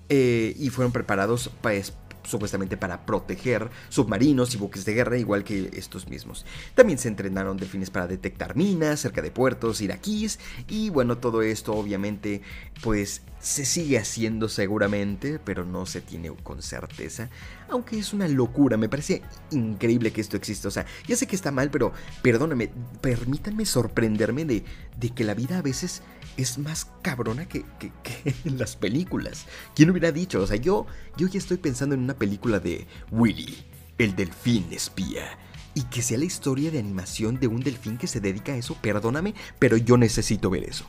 Eh, 0.09 0.55
y 0.59 0.71
fueron 0.71 0.93
preparados 0.93 1.51
pues, 1.63 1.95
supuestamente 2.25 2.77
para 2.77 3.07
proteger 3.07 3.71
submarinos 3.89 4.55
y 4.55 4.59
buques 4.59 4.85
de 4.85 4.95
guerra 4.95 5.19
igual 5.19 5.45
que 5.45 5.71
estos 5.75 6.09
mismos. 6.09 6.45
También 6.75 6.99
se 6.99 7.09
entrenaron 7.09 7.57
delfines 7.57 7.91
para 7.91 8.07
detectar 8.07 8.57
minas 8.57 9.01
cerca 9.01 9.23
de 9.23 9.31
puertos 9.31 9.81
iraquíes 9.81 10.39
y 10.69 10.91
bueno, 10.91 11.19
todo 11.19 11.43
esto 11.43 11.75
obviamente 11.75 12.43
pues 12.83 13.23
se 13.41 13.65
sigue 13.65 13.99
haciendo 13.99 14.49
seguramente, 14.49 15.39
pero 15.39 15.65
no 15.65 15.87
se 15.87 16.01
tiene 16.01 16.31
con 16.43 16.63
certeza. 16.63 17.31
Aunque 17.71 17.99
es 17.99 18.13
una 18.13 18.29
locura, 18.29 18.77
me 18.77 18.89
parece 18.89 19.23
increíble 19.51 20.13
que 20.13 20.21
esto 20.21 20.37
exista. 20.37 20.69
O 20.69 20.71
sea, 20.71 20.85
ya 21.07 21.17
sé 21.17 21.27
que 21.27 21.37
está 21.37 21.51
mal, 21.51 21.71
pero 21.71 21.93
perdóname, 22.23 22.71
permítanme 23.01 23.65
sorprenderme 23.65 24.45
de, 24.45 24.65
de 24.99 25.11
que 25.11 25.25
la 25.25 25.35
vida 25.35 25.59
a 25.59 25.63
veces 25.63 26.03
es 26.37 26.59
más 26.59 26.87
cabrona 27.03 27.47
que, 27.47 27.65
que, 27.79 27.93
en 28.45 28.59
las 28.59 28.77
películas. 28.77 29.47
¿Quién 29.75 29.91
hubiera 29.91 30.13
dicho? 30.13 30.41
O 30.41 30.47
sea, 30.47 30.57
yo, 30.57 30.87
yo 31.17 31.29
ya 31.29 31.39
estoy 31.39 31.57
pensando 31.57 31.95
en 31.95 32.03
una 32.03 32.15
película 32.15 32.61
de 32.61 32.87
Willy, 33.11 33.59
el 33.99 34.17
delfín 34.17 34.67
espía. 34.71 35.39
Y 35.75 35.85
que 35.85 36.03
sea 36.03 36.19
la 36.19 36.25
historia 36.25 36.71
de 36.71 36.81
animación 36.81 37.39
de 37.39 37.47
un 37.47 37.61
delfín 37.61 37.97
que 37.97 38.09
se 38.09 38.21
dedica 38.21 38.53
a 38.53 38.57
eso, 38.57 38.77
perdóname, 38.81 39.35
pero 39.59 39.77
yo 39.77 39.97
necesito 39.97 40.51
ver 40.51 40.65
eso. 40.65 40.85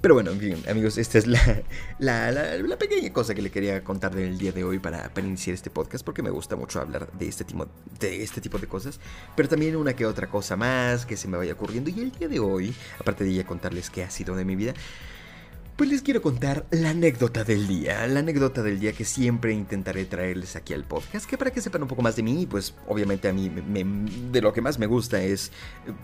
Pero 0.00 0.14
bueno, 0.14 0.30
en 0.30 0.40
fin, 0.40 0.56
amigos, 0.68 0.96
esta 0.96 1.18
es 1.18 1.26
la, 1.26 1.64
la, 1.98 2.78
pequeña 2.78 3.12
cosa 3.12 3.34
que 3.34 3.42
le 3.42 3.50
quería 3.50 3.84
contar 3.84 4.14
del 4.14 4.38
día 4.38 4.50
de 4.50 4.64
hoy 4.64 4.78
para, 4.78 5.12
para, 5.12 5.26
iniciar 5.26 5.54
este 5.54 5.68
podcast, 5.68 6.04
porque 6.04 6.22
me 6.22 6.30
gusta 6.30 6.56
mucho 6.56 6.80
hablar 6.80 7.12
de 7.12 7.28
este, 7.28 7.44
tipo, 7.44 7.66
de 7.98 8.22
este 8.22 8.40
tipo 8.40 8.58
de 8.58 8.66
cosas, 8.66 8.98
pero 9.36 9.48
también 9.48 9.76
una 9.76 9.94
que 9.94 10.06
otra 10.06 10.28
cosa 10.28 10.56
más 10.56 11.04
que 11.04 11.18
se 11.18 11.28
me 11.28 11.36
vaya 11.36 11.52
ocurriendo. 11.52 11.90
Y 11.90 12.00
el 12.00 12.12
día 12.12 12.28
de 12.28 12.38
hoy, 12.38 12.74
aparte 12.98 13.24
de 13.24 13.34
ya 13.34 13.44
contarles 13.44 13.90
qué 13.90 14.02
ha 14.02 14.10
sido 14.10 14.34
de 14.36 14.46
mi 14.46 14.56
vida, 14.56 14.72
pues 15.80 15.88
les 15.88 16.02
quiero 16.02 16.20
contar 16.20 16.66
la 16.72 16.90
anécdota 16.90 17.42
del 17.42 17.66
día, 17.66 18.06
la 18.06 18.20
anécdota 18.20 18.62
del 18.62 18.78
día 18.78 18.92
que 18.92 19.06
siempre 19.06 19.54
intentaré 19.54 20.04
traerles 20.04 20.54
aquí 20.54 20.74
al 20.74 20.84
podcast, 20.84 21.24
que 21.24 21.38
para 21.38 21.50
que 21.52 21.62
sepan 21.62 21.80
un 21.80 21.88
poco 21.88 22.02
más 22.02 22.16
de 22.16 22.22
mí, 22.22 22.44
pues 22.44 22.74
obviamente 22.86 23.28
a 23.28 23.32
mí 23.32 23.48
de 24.30 24.42
lo 24.42 24.52
que 24.52 24.60
más 24.60 24.78
me 24.78 24.84
gusta 24.84 25.22
es 25.22 25.52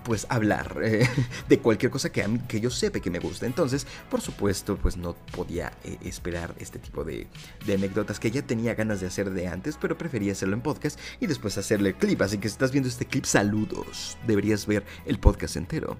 pues 0.02 0.26
hablar 0.30 0.78
eh, 0.82 1.06
de 1.50 1.58
cualquier 1.58 1.92
cosa 1.92 2.10
que, 2.10 2.22
a 2.22 2.28
mí, 2.28 2.40
que 2.48 2.58
yo 2.58 2.70
sepa 2.70 3.00
que 3.00 3.10
me 3.10 3.18
gusta. 3.18 3.44
Entonces, 3.44 3.86
por 4.08 4.22
supuesto, 4.22 4.78
pues 4.78 4.96
no 4.96 5.12
podía 5.12 5.74
eh, 5.84 5.98
esperar 6.04 6.54
este 6.58 6.78
tipo 6.78 7.04
de, 7.04 7.26
de 7.66 7.74
anécdotas 7.74 8.18
que 8.18 8.30
ya 8.30 8.40
tenía 8.40 8.74
ganas 8.74 9.02
de 9.02 9.08
hacer 9.08 9.28
de 9.28 9.46
antes, 9.46 9.76
pero 9.78 9.98
prefería 9.98 10.32
hacerlo 10.32 10.54
en 10.54 10.62
podcast 10.62 10.98
y 11.20 11.26
después 11.26 11.58
hacerle 11.58 11.92
clip. 11.92 12.22
Así 12.22 12.38
que 12.38 12.48
si 12.48 12.52
estás 12.52 12.72
viendo 12.72 12.88
este 12.88 13.04
clip, 13.04 13.26
saludos. 13.26 14.16
Deberías 14.26 14.64
ver 14.64 14.86
el 15.04 15.18
podcast 15.18 15.56
entero. 15.56 15.98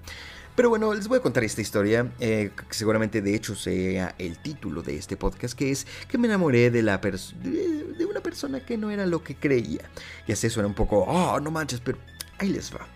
Pero 0.57 0.69
bueno, 0.69 0.91
les 0.95 1.07
voy 1.07 1.19
a 1.19 1.21
contar 1.21 1.43
esta 1.43 1.61
historia, 1.61 2.11
eh, 2.19 2.49
que 2.55 2.73
seguramente 2.73 3.21
de 3.21 3.35
hecho 3.35 3.53
sea 3.53 4.15
el 4.17 4.39
título 4.39 4.81
de 4.81 4.97
este 4.97 5.15
podcast, 5.15 5.53
que 5.53 5.69
es 5.69 5.85
que 6.07 6.17
me 6.17 6.25
enamoré 6.25 6.71
de, 6.71 6.81
la 6.81 6.97
de, 6.97 8.05
una 8.09 8.21
persona 8.21 8.65
que 8.65 8.75
no 8.75 8.89
era 8.89 9.05
lo 9.05 9.23
que 9.23 9.35
creía. 9.35 9.81
Ya 10.27 10.35
sé, 10.35 10.49
suena 10.49 10.65
un 10.65 10.73
poco, 10.73 11.05
oh, 11.07 11.39
no 11.39 11.51
manches, 11.51 11.79
pero 11.79 11.99
ahí 12.39 12.49
les 12.49 12.73
va. 12.73 12.87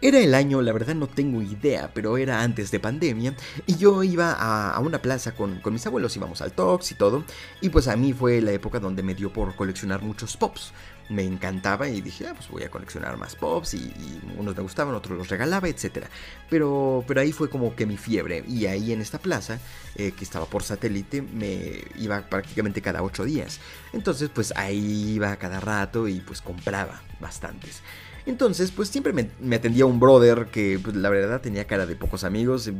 Era 0.00 0.20
el 0.20 0.32
año, 0.32 0.62
la 0.62 0.72
verdad 0.72 0.94
no 0.94 1.06
tengo 1.06 1.42
idea, 1.42 1.90
pero 1.92 2.16
era 2.16 2.40
antes 2.40 2.70
de 2.70 2.80
pandemia 2.80 3.36
y 3.66 3.76
yo 3.76 4.02
iba 4.02 4.32
a, 4.32 4.80
una 4.80 5.02
plaza 5.02 5.34
con, 5.34 5.60
con, 5.60 5.74
mis 5.74 5.86
abuelos, 5.86 6.16
íbamos 6.16 6.40
al 6.40 6.52
Tox 6.52 6.92
y 6.92 6.94
todo, 6.94 7.24
y 7.60 7.68
pues 7.68 7.88
a 7.88 7.96
mí 7.96 8.14
fue 8.14 8.40
la 8.40 8.52
época 8.52 8.80
donde 8.80 9.02
me 9.02 9.14
dio 9.14 9.30
por 9.30 9.54
coleccionar 9.54 10.00
muchos 10.00 10.38
pops 10.38 10.72
me 11.08 11.24
encantaba 11.24 11.88
y 11.88 12.00
dije, 12.00 12.26
ah, 12.26 12.34
pues 12.34 12.48
voy 12.48 12.62
a 12.62 12.70
coleccionar 12.70 13.16
más 13.16 13.34
pops 13.36 13.74
y, 13.74 13.92
unos 14.36 14.56
me 14.56 14.62
gustaban, 14.62 14.94
otros 14.94 15.18
los 15.18 15.28
regalaba, 15.28 15.68
etc. 15.68 16.06
Pero, 16.48 17.04
pero 17.06 17.20
ahí 17.20 17.32
fue 17.32 17.50
como 17.50 17.74
que 17.74 17.86
mi 17.86 17.96
fiebre 17.96 18.44
y 18.48 18.66
ahí 18.66 18.92
en 18.92 19.00
esta 19.00 19.18
plaza, 19.18 19.58
eh, 19.96 20.12
que 20.12 20.24
estaba 20.24 20.46
por 20.46 20.62
satélite, 20.62 21.22
me 21.22 21.84
iba 21.96 22.20
prácticamente 22.22 22.80
cada 22.80 23.02
ocho 23.02 23.24
días. 23.24 23.60
Entonces 23.92 24.30
pues 24.32 24.52
ahí 24.56 25.14
iba 25.14 25.36
cada 25.36 25.60
rato 25.60 26.08
y 26.08 26.20
pues 26.20 26.40
compraba 26.40 27.02
bastantes. 27.20 27.82
Entonces, 28.26 28.70
pues 28.70 28.88
siempre 28.88 29.12
me, 29.12 29.56
atendía 29.56 29.86
un 29.86 29.98
brother 29.98 30.46
que 30.46 30.78
pues, 30.82 30.94
la 30.96 31.08
verdad 31.08 31.40
tenía 31.40 31.66
cara 31.66 31.86
de 31.86 31.96
pocos 31.96 32.24
amigos. 32.24 32.70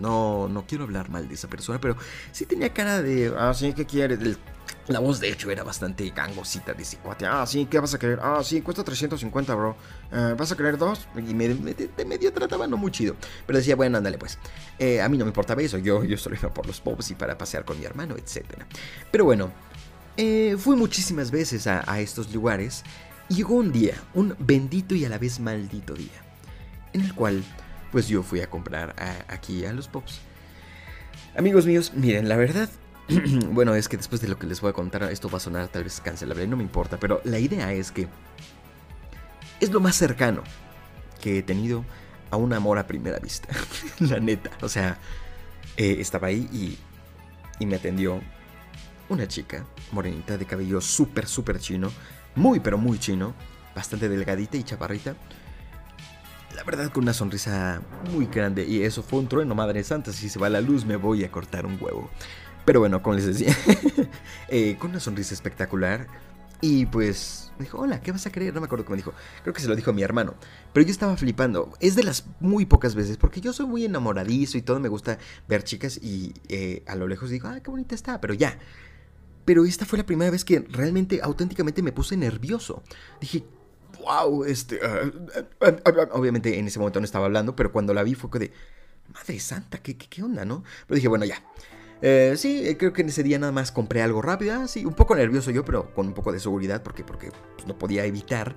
No, 0.00 0.48
no 0.48 0.66
quiero 0.66 0.84
hablar 0.84 1.10
mal 1.10 1.28
de 1.28 1.34
esa 1.34 1.48
persona, 1.48 1.80
pero 1.80 1.96
sí 2.32 2.46
tenía 2.46 2.72
cara 2.72 3.02
de, 3.02 3.32
ah, 3.36 3.52
sí, 3.54 3.72
¿qué 3.72 3.86
quieres? 3.86 4.18
La 4.88 5.00
voz, 5.00 5.18
de 5.18 5.28
hecho, 5.30 5.50
era 5.50 5.64
bastante 5.64 6.08
gangosita 6.10 6.72
de 6.72 6.82
ese 6.82 6.98
cuate. 6.98 7.26
Ah, 7.26 7.44
sí, 7.44 7.66
¿qué 7.66 7.80
vas 7.80 7.92
a 7.94 7.98
querer? 7.98 8.20
Ah, 8.22 8.40
sí, 8.44 8.62
cuesta 8.62 8.84
350, 8.84 9.54
bro. 9.54 9.76
Eh, 10.12 10.34
¿Vas 10.38 10.52
a 10.52 10.56
querer 10.56 10.78
dos? 10.78 11.08
Y 11.16 11.34
me, 11.34 11.48
de 11.48 12.04
medio 12.04 12.32
trataba 12.32 12.68
no 12.68 12.76
muy 12.76 12.92
chido. 12.92 13.16
Pero 13.46 13.58
decía, 13.58 13.74
bueno, 13.74 13.98
ándale, 13.98 14.16
pues. 14.16 14.38
Eh, 14.78 15.00
a 15.00 15.08
mí 15.08 15.18
no 15.18 15.24
me 15.24 15.30
importaba 15.30 15.60
eso. 15.60 15.78
Yo, 15.78 16.04
yo 16.04 16.16
solo 16.16 16.36
iba 16.36 16.54
por 16.54 16.66
los 16.66 16.80
pops 16.80 17.10
y 17.10 17.14
para 17.16 17.36
pasear 17.36 17.64
con 17.64 17.80
mi 17.80 17.84
hermano, 17.84 18.14
etc. 18.16 18.44
Pero 19.10 19.24
bueno, 19.24 19.50
eh, 20.16 20.56
fui 20.58 20.76
muchísimas 20.76 21.30
veces 21.30 21.66
a, 21.66 22.00
estos 22.00 22.32
lugares. 22.32 22.84
Llegó 23.28 23.54
un 23.54 23.72
día, 23.72 23.94
un 24.14 24.36
bendito 24.38 24.94
y 24.94 25.04
a 25.04 25.08
la 25.08 25.18
vez 25.18 25.40
maldito 25.40 25.94
día. 25.94 26.22
En 26.92 27.00
el 27.00 27.14
cual, 27.14 27.42
pues 27.92 28.08
yo 28.08 28.22
fui 28.22 28.40
a 28.40 28.48
comprar 28.48 28.94
aquí 29.28 29.64
a 29.64 29.72
los 29.72 29.88
pops. 29.88 30.20
Amigos 31.36 31.66
míos, 31.66 31.92
miren, 31.94 32.28
la 32.28 32.36
verdad 32.36 32.70
bueno, 33.50 33.74
es 33.74 33.88
que 33.88 33.96
después 33.96 34.20
de 34.20 34.28
lo 34.28 34.38
que 34.38 34.46
les 34.46 34.60
voy 34.60 34.70
a 34.70 34.72
contar, 34.72 35.02
esto 35.04 35.30
va 35.30 35.38
a 35.38 35.40
sonar 35.40 35.68
tal 35.68 35.84
vez 35.84 36.00
cancelable, 36.00 36.46
no 36.46 36.56
me 36.56 36.62
importa, 36.62 36.98
pero 36.98 37.20
la 37.24 37.38
idea 37.38 37.72
es 37.72 37.92
que 37.92 38.08
es 39.60 39.70
lo 39.70 39.80
más 39.80 39.96
cercano 39.96 40.42
que 41.20 41.38
he 41.38 41.42
tenido 41.42 41.84
a 42.30 42.36
un 42.36 42.52
amor 42.52 42.78
a 42.78 42.86
primera 42.86 43.18
vista. 43.18 43.48
la 44.00 44.18
neta, 44.18 44.50
o 44.60 44.68
sea, 44.68 44.98
eh, 45.76 45.96
estaba 46.00 46.28
ahí 46.28 46.48
y, 46.52 46.78
y 47.62 47.66
me 47.66 47.76
atendió 47.76 48.20
una 49.08 49.28
chica 49.28 49.64
morenita 49.92 50.36
de 50.36 50.44
cabello 50.44 50.80
súper, 50.80 51.26
súper 51.28 51.60
chino, 51.60 51.92
muy, 52.36 52.60
pero 52.60 52.78
muy 52.78 52.98
chino, 52.98 53.34
bastante 53.74 54.08
delgadita 54.08 54.56
y 54.56 54.62
chaparrita. 54.62 55.16
La 56.54 56.62
verdad 56.64 56.90
con 56.90 57.04
una 57.04 57.12
sonrisa 57.12 57.82
muy 58.12 58.26
grande 58.26 58.64
y 58.64 58.82
eso 58.82 59.02
fue 59.02 59.18
un 59.18 59.28
trueno, 59.28 59.54
madre 59.54 59.82
santa, 59.84 60.12
si 60.12 60.28
se 60.28 60.38
va 60.38 60.48
la 60.48 60.60
luz 60.60 60.86
me 60.86 60.96
voy 60.96 61.24
a 61.24 61.30
cortar 61.30 61.66
un 61.66 61.76
huevo. 61.80 62.08
Pero 62.64 62.80
bueno, 62.80 63.02
como 63.02 63.16
les 63.16 63.26
decía, 63.26 63.54
eh, 64.48 64.76
con 64.78 64.90
una 64.90 65.00
sonrisa 65.00 65.34
espectacular. 65.34 66.06
Y 66.62 66.86
pues 66.86 67.52
me 67.58 67.66
dijo, 67.66 67.78
hola, 67.78 68.00
¿qué 68.00 68.12
vas 68.12 68.26
a 68.26 68.32
querer? 68.32 68.54
No 68.54 68.60
me 68.60 68.66
acuerdo 68.66 68.84
cómo 68.84 68.96
dijo. 68.96 69.12
Creo 69.42 69.52
que 69.52 69.60
se 69.60 69.68
lo 69.68 69.76
dijo 69.76 69.92
mi 69.92 70.02
hermano. 70.02 70.34
Pero 70.72 70.86
yo 70.86 70.90
estaba 70.90 71.16
flipando. 71.16 71.72
Es 71.80 71.96
de 71.96 72.02
las 72.02 72.24
muy 72.40 72.64
pocas 72.64 72.94
veces, 72.94 73.18
porque 73.18 73.40
yo 73.40 73.52
soy 73.52 73.66
muy 73.66 73.84
enamoradizo 73.84 74.56
y 74.56 74.62
todo. 74.62 74.80
Me 74.80 74.88
gusta 74.88 75.18
ver 75.48 75.64
chicas 75.64 75.98
y 76.02 76.32
eh, 76.48 76.82
a 76.86 76.96
lo 76.96 77.08
lejos 77.08 77.30
digo, 77.30 77.48
ah, 77.48 77.60
qué 77.60 77.70
bonita 77.70 77.94
está, 77.94 78.20
pero 78.20 78.34
ya. 78.34 78.58
Pero 79.46 79.64
esta 79.64 79.86
fue 79.86 79.96
la 79.96 80.04
primera 80.04 80.30
vez 80.30 80.44
que 80.44 80.60
realmente, 80.68 81.20
auténticamente 81.22 81.80
me 81.80 81.92
puse 81.92 82.18
nervioso. 82.18 82.82
Dije, 83.20 83.44
wow, 84.00 84.44
este... 84.44 84.78
Ah, 84.82 85.10
ah, 85.62 85.76
ah, 85.86 86.08
obviamente 86.12 86.58
en 86.58 86.66
ese 86.66 86.78
momento 86.78 87.00
no 87.00 87.06
estaba 87.06 87.24
hablando, 87.24 87.56
pero 87.56 87.72
cuando 87.72 87.94
la 87.94 88.02
vi 88.02 88.14
fue 88.14 88.30
que 88.30 88.38
de, 88.40 88.52
madre 89.14 89.38
santa, 89.40 89.78
¿qué, 89.78 89.96
qué, 89.96 90.08
qué 90.08 90.22
onda, 90.22 90.44
no? 90.44 90.64
Pero 90.86 90.96
dije, 90.96 91.08
bueno, 91.08 91.24
ya. 91.24 91.42
Eh, 92.02 92.34
sí, 92.36 92.76
creo 92.78 92.92
que 92.92 93.02
en 93.02 93.08
ese 93.08 93.22
día 93.22 93.38
nada 93.38 93.52
más 93.52 93.72
compré 93.72 94.02
algo 94.02 94.22
rápido. 94.22 94.54
Ah, 94.54 94.68
sí, 94.68 94.84
un 94.84 94.94
poco 94.94 95.14
nervioso 95.14 95.50
yo, 95.50 95.64
pero 95.64 95.94
con 95.94 96.06
un 96.06 96.14
poco 96.14 96.32
de 96.32 96.40
seguridad 96.40 96.82
porque, 96.82 97.04
porque 97.04 97.30
pues, 97.54 97.66
no 97.66 97.78
podía 97.78 98.04
evitar. 98.04 98.56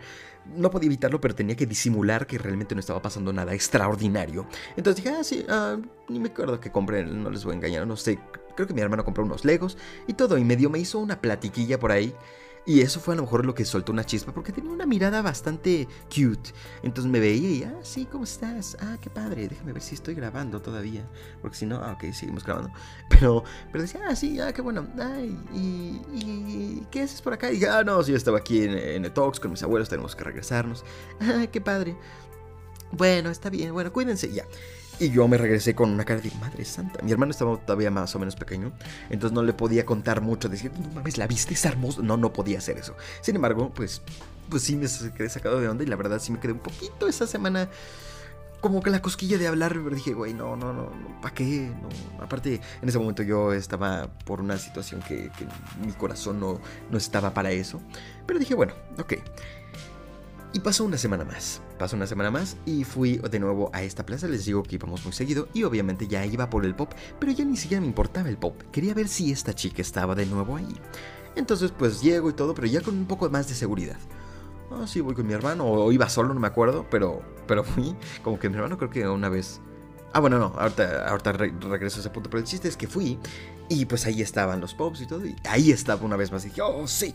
No 0.56 0.72
podía 0.72 0.88
evitarlo, 0.88 1.22
pero 1.22 1.36
tenía 1.36 1.56
que 1.56 1.66
disimular 1.66 2.26
que 2.26 2.38
realmente 2.38 2.74
no 2.74 2.80
estaba 2.80 3.02
pasando 3.02 3.32
nada 3.32 3.54
extraordinario. 3.54 4.48
Entonces 4.76 5.04
dije, 5.04 5.16
ah, 5.16 5.24
sí, 5.24 5.46
ah, 5.48 5.78
ni 6.08 6.20
me 6.20 6.30
acuerdo 6.30 6.60
que 6.60 6.72
compré, 6.72 7.06
no 7.06 7.30
les 7.30 7.44
voy 7.44 7.54
a 7.54 7.56
engañar, 7.58 7.86
no 7.86 7.96
sé. 7.98 8.20
Creo 8.56 8.68
que 8.68 8.74
mi 8.74 8.82
hermano 8.82 9.06
compró 9.06 9.24
unos 9.24 9.46
Legos 9.46 9.78
y 10.08 10.14
todo, 10.14 10.38
y 10.38 10.44
medio 10.44 10.70
me 10.70 10.80
hizo 10.80 11.00
una 11.00 11.22
platiquilla 11.22 11.80
por 11.80 11.92
ahí. 11.92 12.16
Y 12.70 12.82
eso 12.82 13.00
fue 13.00 13.16
a 13.16 13.18
lo 13.18 13.24
mejor 13.24 13.48
lo 13.48 13.56
que 13.56 13.66
soltó 13.66 13.92
una 13.92 14.04
chispa, 14.04 14.32
porque 14.32 14.52
tenía 14.52 14.70
una 14.70 14.86
mirada 14.86 15.24
bastante 15.24 15.88
cute. 16.04 16.52
Entonces 16.84 17.12
me 17.12 17.20
veía 17.20 17.50
y, 17.50 17.64
ah, 17.64 17.74
sí, 17.82 18.06
¿cómo 18.06 18.26
estás? 18.26 18.78
Ah, 18.80 18.96
qué 19.02 19.10
padre, 19.10 19.48
déjame 19.48 19.74
ver 19.74 19.82
si 19.82 19.96
estoy 19.96 20.14
grabando 20.14 20.62
todavía. 20.62 21.04
Porque 21.42 21.58
si 21.58 21.66
no, 21.66 21.78
ah, 21.78 21.94
ok, 21.94 22.14
seguimos 22.14 22.44
grabando. 22.44 22.72
Pero, 23.10 23.44
pero 23.72 23.82
decía, 23.82 24.02
ah, 24.08 24.16
sí, 24.16 24.40
ah, 24.40 24.54
qué 24.54 24.62
bueno. 24.62 24.88
Ay, 25.02 25.36
y, 25.52 26.86
¿qué 26.92 27.02
haces 27.02 27.24
por 27.24 27.34
acá? 27.34 27.52
Y 27.52 27.66
ah, 27.66 27.84
no, 27.84 28.04
sí, 28.04 28.12
yo 28.12 28.18
estaba 28.18 28.38
aquí 28.38 28.62
en, 28.62 28.78
en 28.78 29.04
el 29.04 29.12
Talks 29.12 29.40
con 29.40 29.50
mis 29.50 29.64
abuelos, 29.64 29.90
tenemos 29.90 30.16
que 30.16 30.24
regresarnos. 30.24 30.86
Ah, 31.22 31.48
qué 31.52 31.60
padre. 31.62 31.98
Bueno, 32.92 33.32
está 33.32 33.50
bien, 33.50 33.74
bueno, 33.74 33.92
cuídense 33.92 34.32
ya. 34.32 34.46
Y 35.00 35.12
yo 35.12 35.28
me 35.30 35.38
regresé 35.38 35.76
con 35.76 35.92
una 35.92 36.04
cara 36.04 36.20
de 36.20 36.30
madre 36.42 36.66
santa. 36.66 37.02
Mi 37.02 37.12
hermano 37.12 37.32
estaba 37.32 37.56
todavía 37.58 37.90
más 37.90 38.14
o 38.16 38.20
menos 38.20 38.36
pequeño, 38.36 38.74
entonces 39.10 39.34
no 39.34 39.44
le 39.44 39.54
podía 39.54 39.86
contar 39.86 40.20
mucho. 40.20 40.50
Decir, 40.50 40.72
no 40.78 40.90
mames, 40.90 41.18
la 41.18 41.26
viste, 41.26 41.54
es 41.54 41.64
hermosa. 41.64 42.02
No, 42.02 42.18
no 42.18 42.34
podía 42.34 42.58
hacer 42.58 42.78
eso. 42.78 42.96
Sin 43.22 43.36
embargo, 43.36 43.72
pues, 43.74 44.02
pues 44.50 44.64
sí 44.64 44.76
me 44.76 44.88
quedé 45.16 45.30
sacado 45.30 45.62
de 45.62 45.70
onda 45.70 45.84
y 45.86 45.88
la 45.88 45.96
verdad 45.96 46.20
sí 46.20 46.34
me 46.34 46.40
quedé 46.40 46.52
un 46.52 46.60
poquito 46.60 47.08
esa 47.08 47.28
semana 47.28 47.70
como 48.60 48.82
que 48.82 48.90
la 48.90 49.02
cosquilla 49.02 49.38
de 49.38 49.48
hablar, 49.48 49.72
pero 49.74 49.96
dije, 49.96 50.14
güey, 50.14 50.34
no, 50.34 50.56
no, 50.56 50.74
no, 50.74 50.92
¿para 51.22 51.34
qué? 51.34 51.72
No. 51.82 52.24
Aparte, 52.24 52.60
en 52.82 52.90
ese 52.90 53.00
momento 53.00 53.24
yo 53.24 53.54
estaba 53.54 54.10
por 54.26 54.42
una 54.42 54.58
situación 54.58 55.02
que, 55.02 55.32
que, 55.38 55.48
mi 55.86 55.94
corazón 55.94 56.40
no, 56.40 56.60
no 56.92 56.98
estaba 56.98 57.34
para 57.34 57.52
eso. 57.52 57.80
Pero 58.26 58.38
dije, 58.38 58.56
bueno, 58.56 58.74
ok. 58.98 59.14
Y 60.52 60.60
pasó 60.60 60.84
una 60.84 60.98
semana 60.98 61.24
más. 61.24 61.62
Pasó 61.80 61.96
una 61.96 62.08
semana 62.08 62.30
más 62.30 62.58
y 62.66 62.84
fui 62.84 63.18
de 63.18 63.40
nuevo 63.40 63.72
a 63.74 63.82
esta 63.82 64.06
plaza. 64.06 64.28
Les 64.28 64.46
digo 64.46 64.64
que 64.64 64.76
íbamos 64.76 65.04
muy 65.06 65.14
seguido 65.14 65.48
y 65.54 65.64
obviamente 65.64 66.08
ya 66.08 66.26
iba 66.26 66.50
por 66.50 66.66
el 66.66 66.76
pop, 66.76 66.92
pero 67.20 67.32
ya 67.32 67.46
ni 67.46 67.56
siquiera 67.56 67.82
me 67.82 67.88
importaba 67.88 68.30
el 68.30 68.38
pop. 68.38 68.62
Quería 68.72 68.94
ver 68.94 69.08
si 69.08 69.32
esta 69.32 69.56
chica 69.56 69.82
estaba 69.82 70.14
de 70.14 70.26
nuevo 70.26 70.58
ahí. 70.58 70.76
Entonces 71.36 71.72
pues 71.72 72.02
llego 72.02 72.30
y 72.30 72.34
todo, 72.34 72.54
pero 72.54 72.68
ya 72.68 72.82
con 72.82 72.98
un 72.98 73.06
poco 73.06 73.30
más 73.30 73.48
de 73.48 73.56
seguridad. 73.56 73.98
Ah, 74.72 74.86
sí, 74.86 75.02
voy 75.02 75.16
con 75.16 75.26
mi 75.26 75.34
hermano, 75.34 75.66
o 75.66 75.92
iba 75.92 76.08
solo, 76.10 76.34
no 76.34 76.40
me 76.40 76.48
acuerdo, 76.48 76.86
pero, 76.92 77.24
pero 77.48 77.64
fui. 77.64 77.96
Como 78.24 78.38
que 78.38 78.50
mi 78.50 78.56
hermano 78.56 78.78
creo 78.78 78.90
que 78.90 79.08
una 79.08 79.30
vez 79.30 79.62
Ah, 80.12 80.20
bueno, 80.20 80.40
no, 80.40 80.54
ahorita, 80.58 81.08
ahorita 81.08 81.34
regreso 81.34 81.98
a 81.98 82.00
ese 82.00 82.10
punto, 82.10 82.30
pero 82.30 82.42
el 82.42 82.48
chiste 82.48 82.68
es 82.68 82.76
que 82.76 82.88
fui 82.88 83.20
y 83.70 83.86
pues 83.86 84.08
ahí 84.08 84.22
estaban 84.22 84.60
los 84.60 84.74
pops 84.74 85.02
y 85.02 85.06
todo, 85.06 85.26
y 85.26 85.36
ahí 85.48 85.72
estaba 85.72 86.04
una 86.04 86.16
vez 86.16 86.32
más 86.32 86.44
y 86.46 86.50
dije, 86.50 86.62
oh, 86.62 86.88
sí. 86.88 87.14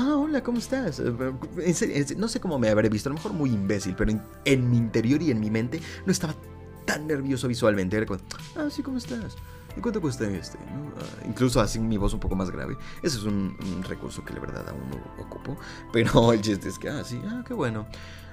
Ah, 0.00 0.14
hola, 0.16 0.44
¿cómo 0.44 0.58
estás? 0.58 1.00
Eh, 1.00 2.06
no 2.16 2.28
sé 2.28 2.38
cómo 2.38 2.56
me 2.60 2.68
habré 2.68 2.88
visto, 2.88 3.08
a 3.08 3.10
lo 3.10 3.16
mejor 3.16 3.32
muy 3.32 3.50
imbécil, 3.50 3.96
pero 3.96 4.12
en, 4.44 4.70
mi 4.70 4.76
interior 4.76 5.20
y 5.20 5.32
en 5.32 5.40
mi 5.40 5.50
mente 5.50 5.80
no 6.06 6.12
estaba 6.12 6.36
tan 6.84 7.08
nervioso 7.08 7.48
visualmente. 7.48 8.06
Ah, 8.54 8.68
sí, 8.70 8.80
¿cómo 8.84 8.98
estás? 8.98 9.34
¿Y 9.76 9.80
cuánto 9.80 10.00
cuesta 10.00 10.24
este? 10.30 10.56
Ah, 10.56 11.26
incluso 11.26 11.60
así 11.60 11.80
mi 11.80 11.96
voz 11.96 12.14
un 12.14 12.20
poco 12.20 12.36
más 12.36 12.48
grave. 12.52 12.76
Ese 13.02 13.16
es 13.16 13.24
un, 13.24 13.56
un 13.60 13.82
recurso 13.82 14.24
que 14.24 14.32
la 14.34 14.38
verdad 14.38 14.68
aún 14.68 14.88
no 14.88 15.24
ocupo. 15.24 15.56
Pero 15.92 16.32
el 16.32 16.42
chiste 16.42 16.68
es 16.68 16.78
que, 16.78 16.88
ah, 16.90 17.02
sí, 17.02 17.20
ah, 17.26 17.42
qué 17.44 17.54
bueno. 17.54 17.84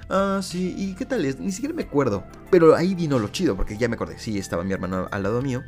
Ah, 0.07 0.41
sí, 0.43 0.75
¿y 0.77 0.93
qué 0.93 1.07
tal 1.07 1.25
es? 1.25 1.39
Ni 1.39 1.51
siquiera 1.51 1.73
me 1.73 1.81
acuerdo. 1.81 2.25
Pero 2.51 2.75
ahí 2.75 2.93
vino 2.93 3.17
lo 3.17 3.29
chido, 3.29 3.55
porque 3.55 3.75
ya 3.75 3.89
me 3.89 3.95
acordé. 3.95 4.19
Sí, 4.19 4.37
estaba 4.37 4.63
mi 4.63 4.73
hermano 4.73 5.07
al 5.09 5.23
lado 5.23 5.41
mío. 5.41 5.63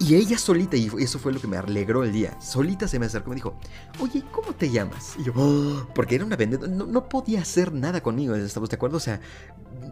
Y 0.00 0.16
ella 0.16 0.36
solita, 0.38 0.76
y 0.76 0.90
eso 0.98 1.18
fue 1.18 1.32
lo 1.32 1.40
que 1.40 1.46
me 1.46 1.56
alegró 1.56 2.02
el 2.02 2.12
día, 2.12 2.38
solita 2.40 2.88
se 2.88 2.98
me 2.98 3.06
acercó 3.06 3.28
y 3.28 3.30
me 3.30 3.34
dijo, 3.36 3.54
oye, 4.00 4.24
¿cómo 4.32 4.52
te 4.52 4.70
llamas? 4.70 5.14
Y 5.18 5.24
yo, 5.24 5.32
oh", 5.36 5.86
porque 5.94 6.16
era 6.16 6.24
una 6.24 6.36
vendedora, 6.36 6.70
no, 6.70 7.08
podía 7.08 7.40
hacer 7.40 7.72
nada 7.72 8.02
conmigo, 8.02 8.34
¿estamos 8.34 8.68
de 8.68 8.76
acuerdo? 8.76 8.96
O 8.96 9.00
sea, 9.00 9.20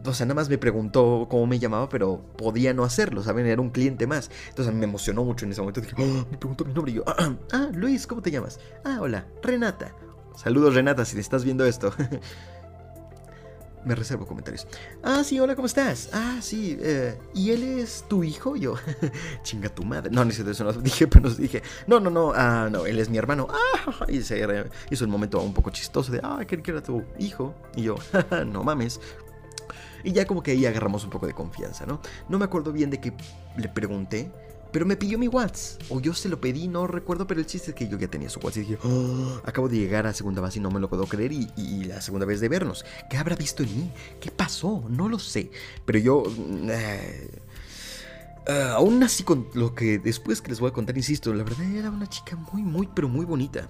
o 0.05 0.13
sea, 0.13 0.27
nada 0.27 0.35
más 0.35 0.49
me 0.49 0.59
preguntó 0.59 1.29
cómo 1.31 1.47
me 1.47 1.59
llamaba, 1.59 1.89
pero 1.89 2.21
podía 2.37 2.75
no 2.75 2.83
hacerlo, 2.85 3.23
¿saben? 3.23 3.47
Era 3.47 3.61
un 3.61 3.71
cliente 3.71 4.07
más. 4.07 4.31
Entonces 4.49 4.75
me 4.75 4.85
emocionó 4.85 5.23
mucho 5.23 5.45
en 5.45 5.53
ese 5.53 5.61
momento. 5.61 5.81
Dije, 5.81 5.95
oh", 5.97 6.27
me 6.31 6.37
preguntó 6.37 6.65
mi 6.65 6.75
nombre 6.75 6.93
y 6.93 6.97
yo, 6.97 7.05
ah, 7.07 7.35
ah, 7.53 7.69
Luis, 7.73 8.07
¿cómo 8.07 8.21
te 8.21 8.31
llamas? 8.31 8.59
Ah, 8.85 8.99
hola, 9.01 9.27
Renata. 9.43 9.95
Saludos, 10.35 10.75
Renata, 10.75 11.05
si 11.05 11.15
te 11.15 11.21
estás 11.21 11.45
viendo 11.45 11.65
esto. 11.65 11.93
Me 13.85 13.97
reservo 13.97 14.27
comentarios. 14.27 14.67
Ah, 15.03 15.25
sí, 15.25 15.41
hola, 15.41 15.57
¿cómo 15.57 15.67
estás? 15.67 16.11
Ah, 16.12 16.39
sí, 16.41 16.79
eh, 16.81 17.19
¿y 17.35 17.51
él 17.51 17.81
es 17.81 18.05
tu 18.09 18.23
hijo? 18.23 18.55
Yo, 18.55 18.77
chinga 19.43 19.69
tu 19.69 19.83
madre. 19.83 20.11
No, 20.11 20.25
siquiera 20.31 20.53
eso 20.53 20.65
no 20.65 20.73
dije, 20.73 21.07
pero 21.09 21.23
nos 21.23 21.37
dije, 21.37 21.62
no, 21.89 21.99
no, 21.99 22.09
no, 22.09 22.33
ah, 22.35 22.69
no, 22.71 22.87
él 22.87 23.01
es 23.01 23.09
mi 23.09 23.19
hermano. 23.19 23.49
Ah, 23.51 24.07
y 24.09 24.23
se 24.23 24.47
hizo 24.91 25.05
un 25.05 25.11
momento 25.11 25.41
un 25.41 25.53
poco 25.53 25.71
chistoso 25.71 26.12
de, 26.12 26.21
ah, 26.23 26.45
que 26.47 26.62
era 26.65 26.83
tu 26.83 27.03
hijo. 27.19 27.55
Y 27.75 27.83
yo, 27.83 27.97
no 28.47 28.62
mames. 28.62 29.01
Y 30.05 30.12
ya 30.12 30.27
como 30.27 30.43
que 30.43 30.53
ahí 30.53 30.67
agarramos 30.67 31.05
un 31.05 31.11
poco 31.11 31.27
de 31.27 31.33
confianza, 31.33 31.87
¿no? 31.87 32.01
No 32.29 32.39
me 32.39 32.45
acuerdo 32.45 32.73
bien 32.73 32.91
de 32.91 33.01
que 33.01 33.12
le 33.57 33.69
pregunté, 33.69 34.31
pero 34.73 34.87
me 34.87 34.97
pidió 34.97 35.19
mi 35.19 35.29
WhatsApp. 35.29 35.83
O 35.91 36.00
yo 36.00 36.14
se 36.14 36.29
lo 36.29 36.41
pedí, 36.41 36.67
no 36.67 36.87
recuerdo, 36.87 37.26
pero 37.26 37.41
el 37.41 37.47
chiste 37.47 37.71
es 37.73 37.76
que 37.76 37.87
yo 37.87 37.99
ya 37.99 38.09
tenía 38.09 38.31
su 38.31 38.41
WhatsApp. 38.41 38.62
Y 38.62 38.67
dije, 38.67 38.79
oh, 38.83 39.41
acabo 39.45 39.69
de 39.69 39.76
llegar 39.76 40.07
a 40.07 40.14
segunda 40.14 40.41
base 40.41 40.59
y 40.59 40.62
no 40.62 40.71
me 40.71 40.81
lo 40.81 40.88
puedo 40.88 41.07
creer. 41.07 41.33
Y, 41.33 41.85
la 41.85 42.00
segunda 42.00 42.26
vez 42.26 42.41
de 42.41 42.49
vernos. 42.49 42.85
¿Qué 43.11 43.19
habrá 43.19 43.37
visto 43.37 43.62
en 43.62 43.76
mí? 43.76 43.91
¿Qué 44.21 44.31
pasó? 44.31 44.85
No 44.88 45.09
lo 45.09 45.19
sé. 45.19 45.50
Pero 45.85 45.99
yo... 45.99 46.23
Eh, 46.69 47.29
eh, 48.47 48.69
aún 48.71 49.00
así 49.02 49.23
con 49.23 49.47
lo 49.55 49.75
que 49.75 49.99
después 49.99 50.41
que 50.41 50.49
les 50.49 50.59
voy 50.59 50.71
a 50.71 50.73
contar, 50.73 50.97
insisto, 50.97 51.33
la 51.33 51.45
verdad 51.45 51.64
era 51.73 51.91
una 51.91 52.09
chica 52.09 52.35
muy, 52.35 52.62
muy, 52.62 52.88
pero 52.93 53.09
muy 53.09 53.25
bonita. 53.25 53.69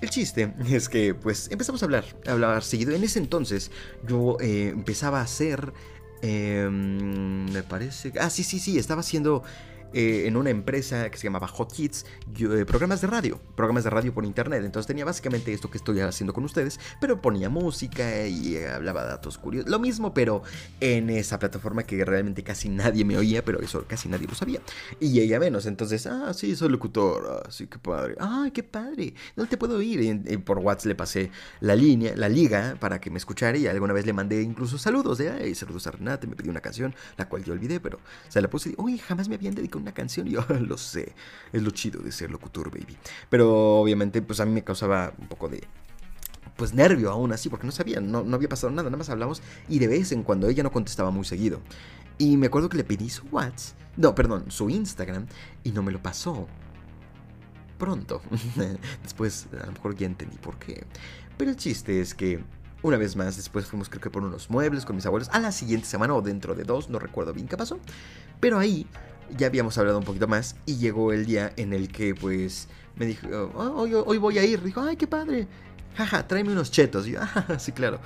El 0.00 0.10
chiste 0.10 0.54
es 0.68 0.88
que 0.88 1.14
pues 1.14 1.50
empezamos 1.50 1.82
a 1.82 1.86
hablar, 1.86 2.04
a 2.26 2.32
hablar 2.32 2.62
seguido. 2.62 2.94
En 2.94 3.02
ese 3.02 3.18
entonces 3.18 3.70
yo 4.06 4.36
eh, 4.40 4.68
empezaba 4.68 5.20
a 5.20 5.22
hacer... 5.22 5.72
Em, 6.20 7.48
me 7.52 7.62
parece... 7.62 8.12
Ah, 8.20 8.28
sí, 8.28 8.42
sí, 8.42 8.58
sí, 8.58 8.76
estaba 8.76 9.00
haciendo 9.00 9.44
eh, 9.92 10.24
en 10.26 10.36
una 10.36 10.50
empresa 10.50 11.10
que 11.10 11.16
se 11.16 11.24
llamaba 11.24 11.48
Hot 11.48 11.72
Kids, 11.72 12.04
eh, 12.38 12.64
programas 12.66 13.00
de 13.00 13.06
radio, 13.06 13.40
programas 13.56 13.84
de 13.84 13.90
radio 13.90 14.12
por 14.12 14.24
internet. 14.24 14.62
Entonces 14.64 14.86
tenía 14.86 15.04
básicamente 15.04 15.52
esto 15.52 15.70
que 15.70 15.78
estoy 15.78 16.00
haciendo 16.00 16.32
con 16.32 16.44
ustedes, 16.44 16.78
pero 17.00 17.22
ponía 17.22 17.48
música 17.48 18.26
y 18.26 18.56
eh, 18.56 18.68
hablaba 18.68 19.04
datos 19.04 19.38
curiosos. 19.38 19.70
Lo 19.70 19.78
mismo, 19.78 20.12
pero 20.12 20.42
en 20.80 21.08
esa 21.10 21.38
plataforma 21.38 21.84
que 21.84 22.04
realmente 22.04 22.42
casi 22.42 22.68
nadie 22.68 23.04
me 23.04 23.16
oía, 23.16 23.44
pero 23.44 23.60
eso 23.60 23.84
casi 23.86 24.08
nadie 24.08 24.26
lo 24.26 24.34
sabía. 24.34 24.60
Y 25.00 25.20
ella 25.20 25.40
menos. 25.40 25.66
Entonces, 25.66 26.06
ah, 26.06 26.32
sí, 26.34 26.54
soy 26.54 26.68
locutor. 26.68 27.42
Ah, 27.44 27.50
sí, 27.50 27.66
qué 27.66 27.78
padre. 27.78 28.14
Ah, 28.20 28.48
qué 28.52 28.62
padre. 28.62 29.14
No 29.36 29.46
te 29.46 29.56
puedo 29.56 29.76
oír. 29.76 30.00
Y, 30.00 30.36
por 30.38 30.58
WhatsApp 30.58 30.86
le 30.86 30.94
pasé 30.94 31.30
la 31.60 31.74
línea, 31.74 32.14
la 32.14 32.28
liga, 32.28 32.76
para 32.78 33.00
que 33.00 33.10
me 33.10 33.18
escuchara. 33.18 33.56
Y 33.56 33.66
alguna 33.66 33.94
vez 33.94 34.06
le 34.06 34.12
mandé 34.12 34.42
incluso 34.42 34.78
saludos 34.78 35.18
de, 35.18 35.30
ay, 35.30 35.54
saludos 35.54 35.86
a 35.86 35.92
Renate, 35.92 36.26
me 36.26 36.36
pidió 36.36 36.50
una 36.50 36.60
canción, 36.60 36.94
la 37.16 37.28
cual 37.28 37.44
yo 37.44 37.52
olvidé, 37.52 37.80
pero 37.80 37.98
se 38.28 38.40
la 38.40 38.48
puse 38.48 38.70
y, 38.70 38.74
uy, 38.76 38.98
jamás 38.98 39.28
me 39.28 39.36
habían 39.36 39.54
dedicado 39.54 39.77
una 39.78 39.92
canción 39.92 40.26
y 40.26 40.32
yo 40.32 40.44
lo 40.60 40.76
sé, 40.78 41.14
es 41.52 41.62
lo 41.62 41.70
chido 41.70 42.00
de 42.00 42.12
ser 42.12 42.30
locutor, 42.30 42.70
baby. 42.70 42.96
Pero 43.30 43.80
obviamente 43.80 44.22
pues 44.22 44.40
a 44.40 44.46
mí 44.46 44.52
me 44.52 44.64
causaba 44.64 45.12
un 45.18 45.28
poco 45.28 45.48
de 45.48 45.62
pues 46.56 46.74
nervio 46.74 47.10
aún 47.10 47.32
así, 47.32 47.48
porque 47.48 47.66
no 47.66 47.72
sabía, 47.72 48.00
no, 48.00 48.24
no 48.24 48.34
había 48.34 48.48
pasado 48.48 48.72
nada, 48.72 48.90
nada 48.90 48.96
más 48.96 49.08
hablamos 49.10 49.42
y 49.68 49.78
de 49.78 49.86
vez 49.86 50.10
en 50.12 50.24
cuando 50.24 50.48
ella 50.48 50.62
no 50.62 50.72
contestaba 50.72 51.10
muy 51.10 51.24
seguido. 51.24 51.60
Y 52.18 52.36
me 52.36 52.48
acuerdo 52.48 52.68
que 52.68 52.76
le 52.76 52.84
pedí 52.84 53.08
su 53.10 53.26
WhatsApp, 53.26 53.78
no, 53.96 54.14
perdón, 54.14 54.50
su 54.50 54.68
Instagram 54.68 55.26
y 55.62 55.70
no 55.70 55.82
me 55.82 55.92
lo 55.92 56.02
pasó. 56.02 56.48
Pronto. 57.78 58.20
Después 59.04 59.46
a 59.62 59.66
lo 59.66 59.72
mejor 59.72 59.94
ya 59.94 60.06
entendí 60.06 60.36
por 60.36 60.58
qué. 60.58 60.84
Pero 61.36 61.50
el 61.52 61.56
chiste 61.56 62.00
es 62.00 62.14
que 62.14 62.42
una 62.82 62.96
vez 62.96 63.16
más, 63.16 63.36
después 63.36 63.66
fuimos 63.66 63.88
creo 63.88 64.00
que 64.00 64.10
por 64.10 64.22
unos 64.22 64.50
muebles 64.50 64.84
con 64.84 64.94
mis 64.96 65.06
abuelos 65.06 65.28
a 65.32 65.40
la 65.40 65.50
siguiente 65.50 65.86
semana 65.86 66.14
o 66.14 66.22
dentro 66.22 66.54
de 66.54 66.62
dos, 66.64 66.88
no 66.90 66.98
recuerdo 66.98 67.32
bien 67.32 67.48
qué 67.48 67.56
pasó. 67.56 67.78
Pero 68.40 68.58
ahí 68.58 68.86
ya 69.36 69.46
habíamos 69.46 69.76
hablado 69.78 69.98
un 69.98 70.04
poquito 70.04 70.28
más 70.28 70.56
y 70.66 70.76
llegó 70.76 71.12
el 71.12 71.26
día 71.26 71.52
en 71.56 71.72
el 71.72 71.88
que 71.88 72.14
pues 72.14 72.68
me 72.96 73.06
dijo, 73.06 73.28
oh, 73.54 73.82
hoy, 73.82 73.94
hoy, 73.94 74.18
voy 74.18 74.38
a 74.38 74.44
ir. 74.44 74.62
Dijo, 74.62 74.80
ay, 74.80 74.96
qué 74.96 75.06
padre. 75.06 75.46
Jaja, 75.96 76.26
tráeme 76.26 76.52
unos 76.52 76.70
chetos. 76.70 77.06
Y 77.06 77.12
yo, 77.12 77.20
ah, 77.22 77.46
sí, 77.58 77.72
claro. 77.72 78.00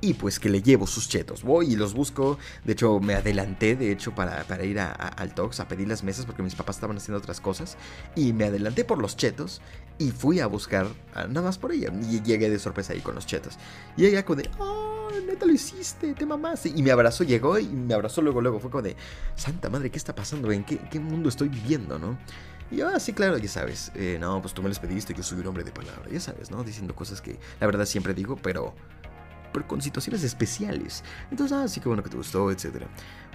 Y 0.00 0.14
pues 0.14 0.38
que 0.38 0.48
le 0.48 0.62
llevo 0.62 0.86
sus 0.86 1.08
chetos. 1.08 1.42
Voy 1.42 1.72
y 1.72 1.76
los 1.76 1.94
busco. 1.94 2.38
De 2.64 2.74
hecho, 2.74 3.00
me 3.00 3.14
adelanté, 3.14 3.76
de 3.76 3.90
hecho, 3.90 4.14
para, 4.14 4.44
para 4.44 4.64
ir 4.64 4.78
al 4.78 5.34
Tox 5.34 5.58
a 5.60 5.68
pedir 5.68 5.88
las 5.88 6.04
mesas 6.04 6.26
porque 6.26 6.42
mis 6.42 6.54
papás 6.54 6.76
estaban 6.76 6.96
haciendo 6.96 7.18
otras 7.18 7.40
cosas. 7.40 7.76
Y 8.14 8.32
me 8.32 8.44
adelanté 8.44 8.84
por 8.84 8.98
los 8.98 9.16
chetos 9.16 9.60
y 9.98 10.10
fui 10.10 10.40
a 10.40 10.46
buscar 10.46 10.86
nada 11.14 11.42
más 11.42 11.58
por 11.58 11.72
ella. 11.72 11.90
Y 12.08 12.22
llegué 12.22 12.50
de 12.50 12.58
sorpresa 12.58 12.92
ahí 12.92 13.00
con 13.00 13.14
los 13.14 13.26
chetos. 13.26 13.54
Y 13.96 14.06
ella 14.06 14.24
como 14.24 14.42
de, 14.42 14.50
oh, 14.58 14.85
neta 15.20 15.46
lo 15.46 15.52
hiciste, 15.52 16.14
te 16.14 16.26
mamaste. 16.26 16.72
Y 16.74 16.82
me 16.82 16.90
abrazó, 16.90 17.24
llegó 17.24 17.58
y 17.58 17.66
me 17.66 17.94
abrazó 17.94 18.22
luego, 18.22 18.40
luego. 18.40 18.60
Fue 18.60 18.70
como 18.70 18.82
de, 18.82 18.96
santa 19.34 19.70
madre, 19.70 19.90
¿qué 19.90 19.98
está 19.98 20.14
pasando? 20.14 20.50
¿En 20.52 20.64
qué, 20.64 20.78
qué 20.78 21.00
mundo 21.00 21.28
estoy 21.28 21.48
viviendo, 21.48 21.98
no? 21.98 22.18
Y 22.70 22.76
yo, 22.76 22.88
ah, 22.88 22.98
claro, 23.14 23.38
ya 23.38 23.48
sabes. 23.48 23.92
Eh, 23.94 24.18
no, 24.20 24.40
pues 24.40 24.52
tú 24.54 24.62
me 24.62 24.68
les 24.68 24.78
pediste, 24.78 25.14
yo 25.14 25.22
soy 25.22 25.38
un 25.38 25.46
hombre 25.46 25.64
de 25.64 25.72
palabra, 25.72 26.08
ya 26.10 26.20
sabes, 26.20 26.50
¿no? 26.50 26.64
Diciendo 26.64 26.94
cosas 26.94 27.20
que 27.20 27.38
la 27.60 27.66
verdad 27.66 27.84
siempre 27.84 28.14
digo, 28.14 28.36
pero 28.36 28.74
con 29.66 29.80
situaciones 29.80 30.22
especiales. 30.22 31.02
Entonces, 31.30 31.56
ah, 31.56 31.68
sí 31.68 31.80
que 31.80 31.88
bueno 31.88 32.02
que 32.02 32.10
te 32.10 32.16
gustó, 32.16 32.50
etc. 32.50 32.84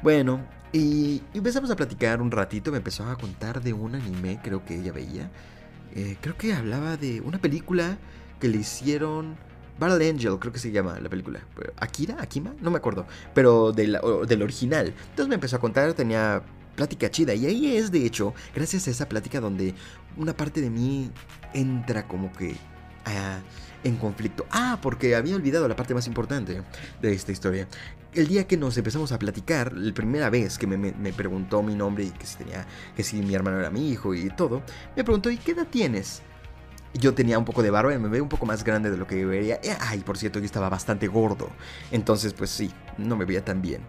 Bueno, 0.03 0.45
y 0.71 1.21
empezamos 1.33 1.71
a 1.71 1.75
platicar 1.75 2.21
un 2.21 2.31
ratito, 2.31 2.71
me 2.71 2.77
empezó 2.77 3.05
a 3.09 3.15
contar 3.15 3.61
de 3.61 3.73
un 3.73 3.95
anime, 3.95 4.39
creo 4.43 4.63
que 4.63 4.79
ella 4.79 4.91
veía. 4.91 5.31
Eh, 5.95 6.17
creo 6.21 6.37
que 6.37 6.53
hablaba 6.53 6.97
de 6.97 7.21
una 7.21 7.39
película 7.39 7.97
que 8.39 8.47
le 8.47 8.57
hicieron... 8.57 9.35
Battle 9.81 10.07
Angel, 10.07 10.37
creo 10.37 10.53
que 10.53 10.59
se 10.59 10.71
llama 10.71 10.99
la 10.99 11.09
película. 11.09 11.39
¿Akira? 11.77 12.17
¿Akima? 12.19 12.53
No 12.61 12.69
me 12.69 12.77
acuerdo. 12.77 13.07
Pero 13.33 13.71
del, 13.71 13.95
original. 13.95 14.93
Entonces 15.09 15.27
me 15.27 15.33
empezó 15.33 15.55
a 15.55 15.59
contar, 15.59 15.91
tenía 15.93 16.43
plática 16.75 17.09
chida. 17.09 17.33
Y 17.33 17.47
ahí 17.47 17.75
es, 17.75 17.91
de 17.91 18.05
hecho, 18.05 18.35
gracias 18.53 18.87
a 18.87 18.91
esa 18.91 19.09
plática 19.09 19.39
donde 19.39 19.73
una 20.17 20.37
parte 20.37 20.61
de 20.61 20.69
mí 20.69 21.09
entra 21.55 22.07
como 22.07 22.31
que 22.31 22.55
a 23.05 23.39
en 23.83 23.95
conflicto. 23.97 24.45
Ah, 24.51 24.77
porque 24.83 25.15
había 25.15 25.35
olvidado 25.35 25.67
la 25.67 25.75
parte 25.75 25.95
más 25.95 26.05
importante 26.05 26.61
de 27.01 27.13
esta 27.13 27.31
historia. 27.31 27.67
El 28.13 28.27
día 28.27 28.45
que 28.45 28.57
nos 28.57 28.77
empezamos 28.77 29.11
a 29.11 29.17
platicar, 29.17 29.73
la 29.73 29.91
primera 29.95 30.29
vez 30.29 30.59
que 30.59 30.67
me, 30.67 31.13
preguntó 31.13 31.63
mi 31.63 31.73
nombre 31.73 32.03
y 32.03 32.11
que 32.11 32.27
si 32.27 32.37
tenía, 32.37 32.67
que 32.95 33.03
si 33.03 33.19
mi 33.23 33.33
hermano 33.33 33.59
era 33.59 33.71
mi 33.71 33.89
hijo 33.89 34.13
y 34.13 34.29
todo, 34.29 34.61
me 34.95 35.03
preguntó, 35.03 35.31
¿y 35.31 35.37
qué 35.37 35.53
edad 35.53 35.65
tienes? 35.67 36.21
Yo 36.93 37.13
tenía 37.13 37.39
un 37.39 37.45
poco 37.45 37.63
de 37.63 37.69
barba 37.69 37.93
y 37.93 37.99
me 37.99 38.09
veía 38.09 38.23
un 38.23 38.29
poco 38.29 38.45
más 38.45 38.63
grande 38.63 38.91
de 38.91 38.97
lo 38.97 39.07
que 39.07 39.25
veía. 39.25 39.55
Eh, 39.63 39.75
ay, 39.79 39.99
por 39.99 40.17
cierto, 40.17 40.39
yo 40.39 40.45
estaba 40.45 40.69
bastante 40.69 41.07
gordo. 41.07 41.49
Entonces, 41.91 42.33
pues 42.33 42.49
sí, 42.49 42.71
no 42.97 43.15
me 43.15 43.25
veía 43.25 43.45
tan 43.45 43.61
bien. 43.61 43.81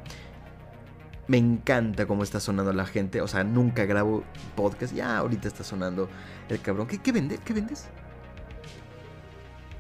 Me 1.27 1.39
encanta 1.39 2.07
cómo 2.07 2.23
está 2.23 2.39
sonando 2.41 2.73
la 2.73 2.87
gente. 2.87 3.21
O 3.21 3.29
sea, 3.29 3.43
nunca 3.45 3.85
grabo 3.87 4.23
podcast. 4.55 4.95
Ya 4.95 5.19
ahorita 5.19 5.49
está 5.49 5.65
sonando 5.65 6.09
el 6.49 6.61
cabrón. 6.61 6.87
¿Qué, 6.87 6.99
qué 6.99 7.13
vende? 7.13 7.39
¿Qué 7.39 7.53
vendes? 7.53 7.89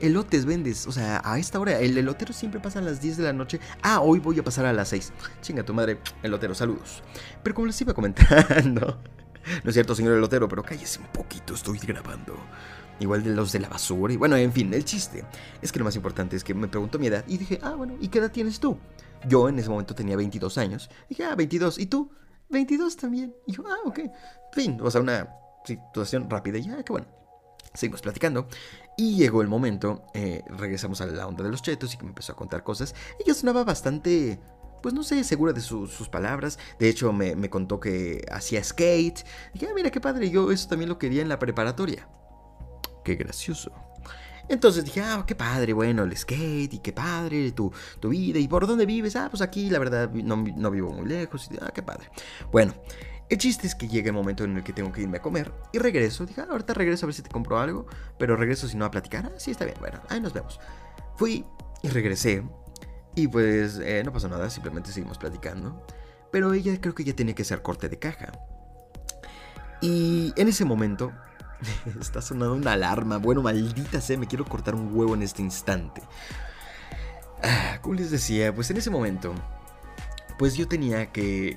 elotes 0.03 0.45
vendes. 0.45 0.87
O 0.87 0.93
sea, 0.93 1.23
a 1.25 1.39
esta 1.39 1.59
hora, 1.59 1.79
el 1.79 1.97
elotero 1.97 2.35
siempre 2.35 2.61
pasa 2.61 2.81
a 2.81 2.83
las 2.83 3.01
10 3.01 3.17
de 3.17 3.23
la 3.23 3.33
noche. 3.33 3.61
Ah, 3.83 4.01
hoy 4.01 4.19
voy 4.19 4.39
a 4.39 4.43
pasar 4.43 4.67
a 4.67 4.73
las 4.73 4.89
6. 4.89 5.13
Chinga 5.41 5.63
tu 5.63 5.73
madre, 5.73 5.99
elotero, 6.23 6.55
saludos. 6.55 7.03
Pero 7.43 7.55
como 7.55 7.67
les 7.69 7.81
iba 7.81 7.95
comentando, 7.95 9.01
no 9.65 9.71
es 9.71 9.75
cierto, 9.75 9.95
señor 9.95 10.15
elotero, 10.15 10.49
pero 10.49 10.63
cállese 10.63 10.99
un 11.01 11.07
poquito, 11.07 11.55
estoy 11.55 11.79
grabando. 11.79 12.37
Igual 13.03 13.25
de 13.25 13.31
los 13.31 13.51
de 13.51 13.59
la 13.59 13.69
basura. 13.69 14.13
Y 14.13 14.17
bueno, 14.17 14.37
en 14.37 14.53
fin, 14.53 14.73
el 14.73 14.85
chiste 14.85 15.25
es 15.61 15.73
que 15.73 15.81
lo 15.81 15.85
más 15.85 15.97
importante 15.97 16.37
es 16.37 16.45
que 16.45 16.55
me 16.55 16.69
preguntó 16.69 17.01
mi 17.01 17.09
edad 17.09 17.25
y 17.27 17.37
dije, 17.37 17.59
ah, 17.61 17.75
bueno, 17.75 17.97
¿y 18.01 18.07
qué 18.07 18.21
edad 18.21 18.31
tienes 18.31 18.61
tú? 18.61 18.79
Yo 19.27 19.49
en 19.49 19.59
ese 19.59 19.69
momento 19.69 19.93
tenía 19.93 20.17
22 20.17 20.57
años. 20.57 20.89
dije, 21.09 21.25
ah, 21.25 21.35
22. 21.35 21.81
¿Y 21.81 21.87
tú? 21.87 22.13
22 22.51 22.97
también. 22.97 23.35
Y 23.45 23.55
yo, 23.55 23.65
ah, 23.67 23.79
ok. 23.85 23.99
Fin, 24.53 24.79
o 24.81 24.89
sea, 24.89 25.01
una 25.01 25.29
situación 25.65 26.31
rápida 26.31 26.59
y 26.59 26.63
ya, 26.63 26.77
ah, 26.79 26.85
qué 26.85 26.93
bueno. 26.93 27.09
Seguimos 27.75 28.03
platicando 28.03 28.47
y 28.97 29.17
llegó 29.17 29.43
el 29.43 29.49
momento, 29.49 30.05
eh, 30.15 30.45
regresamos 30.47 31.01
a 31.01 31.07
la 31.07 31.27
onda 31.27 31.43
de 31.43 31.51
los 31.51 31.63
chetos 31.63 31.95
y 31.95 31.97
que 31.97 32.05
me 32.05 32.11
empezó 32.11 32.35
a 32.35 32.37
contar 32.37 32.63
cosas. 32.63 32.95
Ella 33.19 33.35
sonaba 33.35 33.65
bastante, 33.65 34.39
pues 34.81 34.95
no 34.95 35.03
sé, 35.03 35.25
segura 35.25 35.53
de 35.53 35.61
sus 35.61 36.09
palabras. 36.09 36.61
De 36.79 36.89
hecho, 36.89 37.13
me, 37.13 37.35
me, 37.35 37.51
contó 37.51 37.81
que 37.81 38.25
hacía 38.31 38.63
skate. 38.63 39.25
Y 39.55 39.59
dije, 39.59 39.69
ah, 39.69 39.75
mira 39.75 39.91
qué 39.91 40.01
padre, 40.01 40.31
yo 40.31 40.53
eso 40.53 40.69
también 40.69 40.89
lo 40.89 40.99
quería 40.99 41.23
en 41.23 41.29
la 41.29 41.41
preparatoria. 41.41 42.09
Qué 43.05 43.17
gracioso. 43.17 43.73
Entonces 44.49 44.85
dije, 44.85 45.01
ah, 45.01 45.25
qué 45.27 45.35
padre, 45.35 45.73
bueno, 45.73 46.03
el 46.03 46.17
skate 46.17 46.75
y 46.75 46.79
qué 46.81 46.93
padre, 46.93 47.53
tu, 47.53 47.73
tu 48.01 48.09
vida 48.11 48.39
y 48.39 48.49
por 48.49 48.67
dónde 48.67 48.87
vives. 48.87 49.17
Ah, 49.17 49.29
pues 49.31 49.41
aquí 49.41 49.71
la 49.71 49.79
verdad 49.79 50.11
no, 50.11 50.37
no 50.37 50.71
vivo 50.71 50.91
muy 50.91 51.07
lejos. 51.07 51.49
Y, 51.51 51.57
ah, 51.61 51.71
qué 51.73 51.83
padre. 51.83 52.11
Bueno, 52.51 52.75
el 53.29 53.39
chiste 53.39 53.67
es 53.67 53.75
que 53.75 53.89
llega 53.89 54.09
el 54.09 54.13
momento 54.13 54.45
en 54.45 54.57
el 54.57 54.63
que 54.63 54.73
tengo 54.73 54.93
que 54.93 55.01
irme 55.01 55.19
a 55.19 55.23
comer 55.23 55.53
y 55.73 55.79
regreso. 55.79 56.27
Dije, 56.27 56.43
ah, 56.43 56.49
ahorita 56.51 56.75
regreso 56.75 57.07
a 57.07 57.09
ver 57.09 57.15
si 57.15 57.23
te 57.23 57.31
compro 57.31 57.59
algo, 57.59 57.87
pero 58.19 58.37
regreso 58.37 58.69
si 58.69 58.77
no 58.77 58.85
a 58.85 58.91
platicar. 58.91 59.25
Ah, 59.27 59.39
sí, 59.39 59.53
está 59.53 59.65
bien, 59.65 59.77
bueno, 59.81 60.01
ahí 60.09 60.21
nos 60.21 60.33
vemos. 60.33 60.61
Fui 61.17 61.47
y 61.83 61.89
regresé 61.89 62.43
y 63.15 63.29
pues 63.29 63.79
eh, 63.83 64.03
no 64.05 64.13
pasó 64.13 64.29
nada, 64.29 64.51
simplemente 64.51 64.93
seguimos 64.93 65.19
platicando. 65.19 65.87
Pero 66.31 66.53
ella 66.53 66.79
creo 66.81 66.95
que 66.95 67.05
ya 67.05 67.15
tenía 67.15 67.35
que 67.35 67.45
ser 67.45 67.63
corte 67.63 67.89
de 67.89 67.99
caja. 67.99 68.33
Y 69.81 70.33
en 70.37 70.49
ese 70.49 70.65
momento 70.65 71.13
Está 72.01 72.21
sonando 72.21 72.55
una 72.55 72.73
alarma. 72.73 73.19
Bueno, 73.19 73.43
maldita 73.43 74.01
sea, 74.01 74.19
me 74.19 74.27
quiero 74.27 74.45
cortar 74.45 74.75
un 74.75 74.95
huevo 74.95 75.15
en 75.15 75.23
este 75.23 75.43
instante. 75.43 76.03
Ah, 77.43 77.79
como 77.81 77.95
les 77.95 78.11
decía, 78.11 78.55
pues 78.55 78.71
en 78.71 78.77
ese 78.77 78.91
momento, 78.91 79.35
pues 80.39 80.57
yo 80.57 80.69
tenía 80.69 81.11
que... 81.13 81.57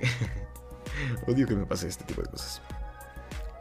Odio 1.28 1.48
que 1.48 1.56
me 1.56 1.66
pase 1.66 1.88
este 1.88 2.04
tipo 2.06 2.22
de 2.22 2.30
cosas. 2.30 2.62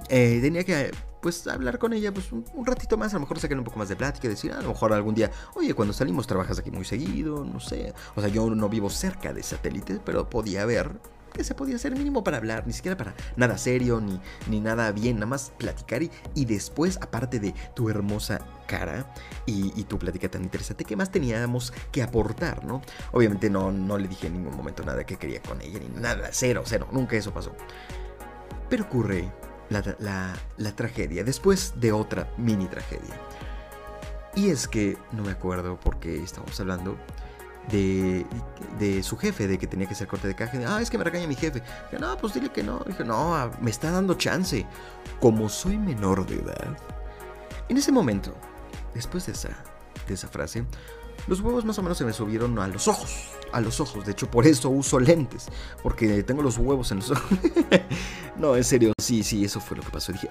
Eh, 0.08 0.38
tenía 0.40 0.64
que, 0.64 0.90
pues, 1.20 1.46
hablar 1.46 1.78
con 1.78 1.92
ella, 1.92 2.12
pues, 2.12 2.30
un, 2.30 2.44
ratito 2.64 2.96
más, 2.96 3.12
a 3.12 3.16
lo 3.16 3.20
mejor 3.20 3.40
sacar 3.40 3.58
un 3.58 3.64
poco 3.64 3.78
más 3.78 3.88
de 3.88 3.96
plática, 3.96 4.28
decir, 4.28 4.52
a 4.52 4.60
lo 4.60 4.68
mejor 4.68 4.92
algún 4.92 5.14
día, 5.14 5.30
oye, 5.54 5.74
cuando 5.74 5.94
salimos 5.94 6.26
trabajas 6.26 6.58
aquí 6.58 6.70
muy 6.70 6.84
seguido, 6.84 7.44
no 7.44 7.60
sé. 7.60 7.94
O 8.14 8.20
sea, 8.20 8.28
yo 8.28 8.48
no 8.50 8.68
vivo 8.68 8.90
cerca 8.90 9.32
de 9.32 9.42
satélite, 9.42 10.00
pero 10.04 10.28
podía 10.28 10.64
ver 10.66 10.92
que 11.34 11.44
se 11.44 11.54
podía 11.54 11.76
hacer 11.76 11.94
mínimo 11.96 12.24
para 12.24 12.38
hablar, 12.38 12.66
ni 12.66 12.72
siquiera 12.72 12.96
para 12.96 13.14
nada 13.36 13.58
serio, 13.58 14.00
ni, 14.00 14.20
ni 14.48 14.60
nada 14.60 14.90
bien, 14.92 15.16
nada 15.16 15.26
más 15.26 15.52
platicar 15.58 16.02
y, 16.02 16.10
y 16.34 16.44
después, 16.46 16.98
aparte 17.02 17.40
de 17.40 17.54
tu 17.74 17.90
hermosa 17.90 18.40
cara 18.66 19.12
y, 19.44 19.84
tu 19.84 19.98
plática 19.98 20.30
tan 20.30 20.42
interesante, 20.42 20.84
¿qué 20.84 20.96
más 20.96 21.10
teníamos 21.10 21.72
que 21.92 22.02
aportar, 22.02 22.64
no? 22.64 22.80
Obviamente 23.12 23.50
no, 23.50 23.70
no 23.70 23.98
le 23.98 24.08
dije 24.08 24.28
en 24.28 24.34
ningún 24.34 24.56
momento 24.56 24.82
nada 24.84 25.04
que 25.04 25.16
quería 25.16 25.42
con 25.42 25.60
ella, 25.60 25.78
ni 25.78 26.00
nada, 26.00 26.30
cero, 26.32 26.62
cero, 26.64 26.88
nunca 26.90 27.16
eso 27.16 27.34
pasó. 27.34 27.54
Pero 28.70 28.84
ocurre 28.84 29.30
la, 29.68 29.82
la, 29.98 30.34
la 30.56 30.76
tragedia, 30.76 31.24
después 31.24 31.74
de 31.76 31.92
otra 31.92 32.32
mini 32.38 32.66
tragedia. 32.66 33.14
Y 34.34 34.48
es 34.48 34.66
que 34.66 34.96
no 35.12 35.22
me 35.22 35.32
acuerdo 35.32 35.78
por 35.78 35.98
qué 36.00 36.22
estamos 36.22 36.58
hablando 36.58 36.96
de, 37.70 38.26
de, 38.78 39.02
su 39.02 39.16
jefe, 39.16 39.46
de 39.46 39.58
que 39.58 39.66
tenía 39.66 39.88
que 39.88 39.94
ser 39.94 40.06
corte 40.06 40.28
de 40.28 40.34
caja. 40.34 40.58
Ah, 40.66 40.80
es 40.80 40.90
que 40.90 40.98
me 40.98 41.04
regaña 41.04 41.26
mi 41.26 41.34
jefe. 41.34 41.60
Dije, 41.90 41.98
no, 42.00 42.16
pues 42.18 42.34
dile 42.34 42.50
que 42.50 42.62
no. 42.62 42.80
Dije, 42.86 43.04
no, 43.04 43.34
ah, 43.34 43.50
me 43.60 43.70
está 43.70 43.90
dando 43.90 44.14
chance. 44.14 44.66
Como 45.20 45.48
soy 45.48 45.78
menor 45.78 46.26
de 46.26 46.36
edad. 46.36 46.76
En 47.68 47.76
ese 47.76 47.92
momento, 47.92 48.34
después 48.94 49.26
de 49.26 49.32
esa, 49.32 49.50
de 50.06 50.14
esa 50.14 50.28
frase, 50.28 50.64
los 51.26 51.40
huevos 51.40 51.64
más 51.64 51.78
o 51.78 51.82
menos 51.82 51.96
se 51.96 52.04
me 52.04 52.12
subieron 52.12 52.58
a 52.58 52.68
los 52.68 52.86
ojos. 52.88 53.30
A 53.52 53.60
los 53.60 53.80
ojos. 53.80 54.04
De 54.04 54.12
hecho, 54.12 54.30
por 54.30 54.46
eso 54.46 54.68
uso 54.68 55.00
lentes. 55.00 55.46
Porque 55.82 56.22
tengo 56.22 56.42
los 56.42 56.58
huevos 56.58 56.90
en 56.90 56.98
los 56.98 57.10
ojos. 57.12 57.38
no, 58.36 58.56
en 58.56 58.64
serio. 58.64 58.92
Sí, 59.00 59.22
sí, 59.22 59.44
eso 59.44 59.60
fue 59.60 59.76
lo 59.76 59.82
que 59.82 59.90
pasó. 59.90 60.12
Dije, 60.12 60.28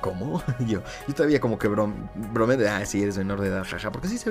¿cómo? 0.00 0.42
Yo, 0.60 0.82
yo 1.06 1.14
todavía 1.14 1.40
como 1.40 1.58
que 1.58 1.68
brome 1.68 2.56
de, 2.56 2.68
ah, 2.68 2.84
sí, 2.84 3.02
eres 3.02 3.16
menor 3.16 3.40
de 3.40 3.48
edad, 3.48 3.64
jaja. 3.64 3.90
Porque 3.90 4.08
sí 4.08 4.18
se 4.18 4.28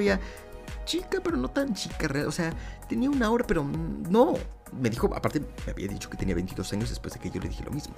chica, 0.87 1.19
pero 1.23 1.37
no 1.37 1.49
tan 1.49 1.75
chica. 1.75 2.09
O 2.25 2.31
sea, 2.31 2.51
tenía 2.89 3.11
una 3.11 3.29
hora, 3.29 3.45
pero 3.45 3.63
no. 3.63 4.33
Me 4.73 4.89
dijo, 4.89 5.13
aparte, 5.15 5.41
me 5.65 5.71
había 5.71 5.87
dicho 5.87 6.09
que 6.09 6.17
tenía 6.17 6.33
22 6.33 6.73
años 6.73 6.89
después 6.89 7.13
de 7.13 7.19
que 7.19 7.29
yo 7.29 7.39
le 7.39 7.49
dije 7.49 7.63
lo 7.63 7.71
mismo. 7.71 7.93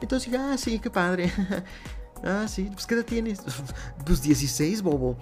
Entonces 0.00 0.30
dije, 0.30 0.42
ah, 0.42 0.58
sí, 0.58 0.80
qué 0.80 0.90
padre. 0.90 1.30
ah, 2.24 2.46
sí, 2.48 2.68
pues 2.72 2.86
¿qué 2.86 2.94
edad 2.94 3.04
tienes? 3.04 3.40
pues 4.04 4.22
16, 4.22 4.82
bobo. 4.82 5.16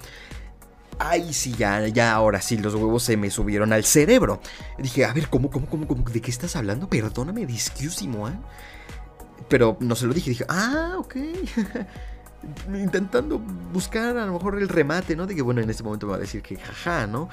Ay, 0.99 1.33
sí, 1.33 1.55
ya, 1.59 1.87
ya, 1.89 2.13
ahora 2.13 2.41
sí, 2.41 2.59
los 2.59 2.75
huevos 2.75 3.03
se 3.03 3.17
me 3.17 3.31
subieron 3.31 3.73
al 3.73 3.85
cerebro. 3.85 4.41
Dije, 4.79 5.05
a 5.05 5.13
ver, 5.13 5.29
¿cómo, 5.29 5.51
cómo, 5.51 5.67
cómo, 5.67 5.87
cómo? 5.87 6.05
¿De 6.09 6.21
qué 6.21 6.31
estás 6.31 6.55
hablando? 6.57 6.89
Perdóname, 6.89 7.45
discúsimo, 7.45 8.29
¿eh? 8.29 8.39
Pero 9.49 9.77
no 9.81 9.97
se 9.97 10.07
lo 10.07 10.15
dije, 10.15 10.31
dije, 10.31 10.45
ah, 10.49 10.95
ok. 10.99 11.17
intentando 12.69 13.39
buscar 13.39 14.17
a 14.17 14.27
lo 14.27 14.33
mejor 14.33 14.59
el 14.59 14.69
remate, 14.69 15.17
¿no? 15.17 15.27
De 15.27 15.35
que, 15.35 15.43
bueno, 15.43 15.61
en 15.61 15.71
este 15.71 15.83
momento 15.83 16.07
me 16.07 16.13
va 16.13 16.17
a 16.17 16.21
decir 16.21 16.43
que 16.43 16.57
jaja, 16.57 17.07
¿no? 17.07 17.29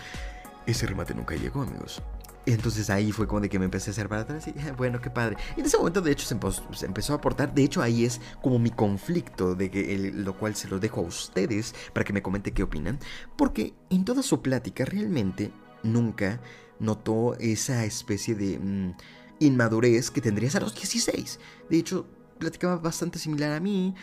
Ese 0.66 0.86
remate 0.86 1.14
nunca 1.14 1.36
llegó, 1.36 1.62
amigos. 1.62 2.02
Y 2.46 2.54
entonces 2.54 2.90
ahí 2.90 3.12
fue 3.12 3.28
como 3.28 3.42
de 3.42 3.50
que 3.50 3.60
me 3.60 3.66
empecé 3.66 3.90
a 3.90 3.92
hacer 3.92 4.10
para 4.10 4.26
y 4.26 4.72
bueno, 4.72 5.00
qué 5.02 5.10
padre. 5.10 5.38
Y 5.56 5.60
en 5.60 5.66
ese 5.66 5.78
momento 5.78 6.02
de 6.02 6.12
hecho 6.12 6.26
se, 6.26 6.86
empezó 6.86 7.14
a 7.14 7.18
aportar, 7.18 7.54
de 7.54 7.64
hecho 7.64 7.82
ahí 7.82 8.06
es 8.06 8.22
como 8.42 8.58
mi 8.58 8.72
conflicto, 8.72 9.56
de 9.56 9.70
que 9.70 10.12
lo 10.16 10.36
cual 10.36 10.56
se 10.56 10.68
lo 10.68 10.80
dejo 10.80 11.02
a 11.02 11.04
ustedes 11.04 11.76
para 11.94 12.04
que 12.04 12.14
me 12.14 12.24
comenten 12.24 12.54
qué 12.54 12.64
opinan, 12.64 12.98
porque 13.38 13.74
en 13.90 14.06
toda 14.06 14.24
su 14.24 14.42
plática 14.42 14.86
realmente 14.86 15.52
nunca 15.84 16.42
notó 16.80 17.36
esa 17.36 17.86
especie 17.86 18.36
de 18.36 18.58
mm, 18.58 18.96
inmadurez 19.40 20.10
que 20.10 20.22
tendrías 20.22 20.56
a 20.56 20.60
los 20.62 20.74
16. 20.74 21.40
De 21.70 21.78
hecho, 21.78 22.08
platicaba 22.40 22.78
bastante 22.78 23.20
similar 23.20 23.52
a 23.52 23.60
mí, 23.60 23.94